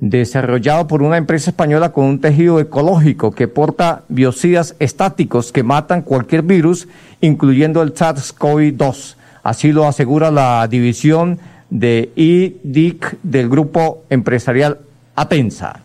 Desarrollado 0.00 0.88
por 0.88 1.02
una 1.02 1.18
empresa 1.18 1.50
española 1.50 1.92
con 1.92 2.06
un 2.06 2.20
tejido 2.20 2.58
ecológico 2.58 3.30
que 3.30 3.46
porta 3.46 4.02
biocidas 4.08 4.74
estáticos 4.80 5.52
que 5.52 5.62
matan 5.62 6.02
cualquier 6.02 6.42
virus, 6.42 6.88
incluyendo 7.20 7.80
el 7.82 7.94
SARS-CoV-2. 7.94 9.14
Así 9.44 9.70
lo 9.70 9.86
asegura 9.86 10.32
la 10.32 10.66
división 10.66 11.38
de 11.70 12.10
IDIC 12.16 13.18
del 13.22 13.48
grupo 13.48 14.02
empresarial 14.10 14.78
Atensa. 15.14 15.78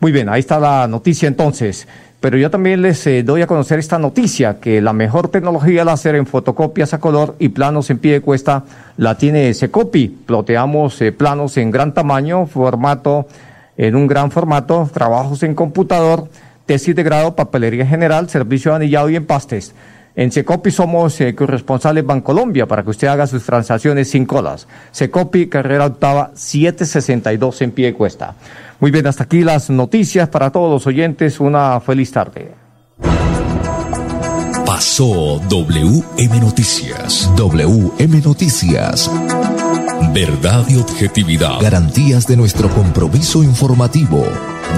Muy 0.00 0.12
bien, 0.12 0.30
ahí 0.30 0.40
está 0.40 0.58
la 0.58 0.88
noticia 0.88 1.28
entonces. 1.28 1.86
Pero 2.20 2.38
yo 2.38 2.50
también 2.50 2.82
les 2.82 3.06
eh, 3.06 3.22
doy 3.22 3.42
a 3.42 3.46
conocer 3.46 3.78
esta 3.78 3.98
noticia, 3.98 4.58
que 4.60 4.80
la 4.80 4.94
mejor 4.94 5.28
tecnología 5.28 5.84
láser 5.84 6.14
en 6.14 6.26
fotocopias 6.26 6.92
a 6.94 7.00
color 7.00 7.36
y 7.38 7.50
planos 7.50 7.90
en 7.90 7.98
pie 7.98 8.12
de 8.12 8.20
cuesta 8.20 8.64
la 8.96 9.16
tiene 9.16 9.52
Secopi. 9.52 10.08
Ploteamos 10.08 11.00
eh, 11.02 11.12
planos 11.12 11.56
en 11.58 11.70
gran 11.70 11.92
tamaño, 11.92 12.46
formato, 12.46 13.26
en 13.76 13.94
un 13.94 14.06
gran 14.06 14.30
formato, 14.30 14.88
trabajos 14.92 15.42
en 15.42 15.54
computador, 15.54 16.28
tesis 16.64 16.94
de 16.94 17.02
grado, 17.02 17.36
papelería 17.36 17.86
general, 17.86 18.28
servicio 18.28 18.72
de 18.72 18.76
anillado 18.76 19.08
y 19.10 19.16
empastes. 19.16 19.74
En 20.20 20.30
Secopi 20.30 20.70
somos 20.70 21.18
eh, 21.22 21.34
corresponsales 21.34 22.04
Bancolombia 22.04 22.66
para 22.66 22.82
que 22.82 22.90
usted 22.90 23.08
haga 23.08 23.26
sus 23.26 23.42
transacciones 23.42 24.10
sin 24.10 24.26
colas. 24.26 24.68
Secopi, 24.90 25.48
carrera 25.48 25.86
octava, 25.86 26.32
762 26.34 27.62
en 27.62 27.70
pie 27.70 27.86
de 27.86 27.94
cuesta. 27.94 28.34
Muy 28.80 28.90
bien, 28.90 29.06
hasta 29.06 29.24
aquí 29.24 29.40
las 29.40 29.70
noticias 29.70 30.28
para 30.28 30.50
todos 30.50 30.70
los 30.70 30.86
oyentes. 30.86 31.40
Una 31.40 31.80
feliz 31.80 32.12
tarde. 32.12 32.52
Pasó 34.66 35.40
WM 35.48 36.40
Noticias. 36.40 37.32
WM 37.36 38.20
Noticias. 38.20 39.10
Verdad 40.12 40.66
y 40.68 40.76
objetividad. 40.76 41.62
Garantías 41.62 42.26
de 42.26 42.36
nuestro 42.36 42.68
compromiso 42.68 43.42
informativo. 43.42 44.26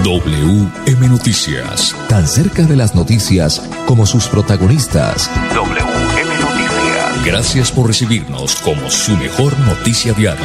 WM 0.04 1.08
Noticias. 1.08 1.94
Tan 2.08 2.26
cerca 2.26 2.62
de 2.64 2.74
las 2.74 2.96
noticias 2.96 3.62
como 3.86 4.04
sus 4.04 4.26
protagonistas. 4.26 5.30
WM 5.54 6.40
Noticias. 6.40 7.24
Gracias 7.24 7.70
por 7.70 7.86
recibirnos 7.86 8.56
como 8.56 8.90
su 8.90 9.16
mejor 9.16 9.56
noticia 9.60 10.12
diaria. 10.12 10.44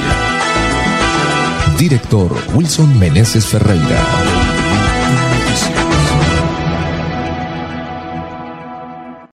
Director 1.79 2.31
Wilson 2.53 2.99
Meneses 2.99 3.47
Ferreira. 3.47 4.03
Noticias. 5.33 5.87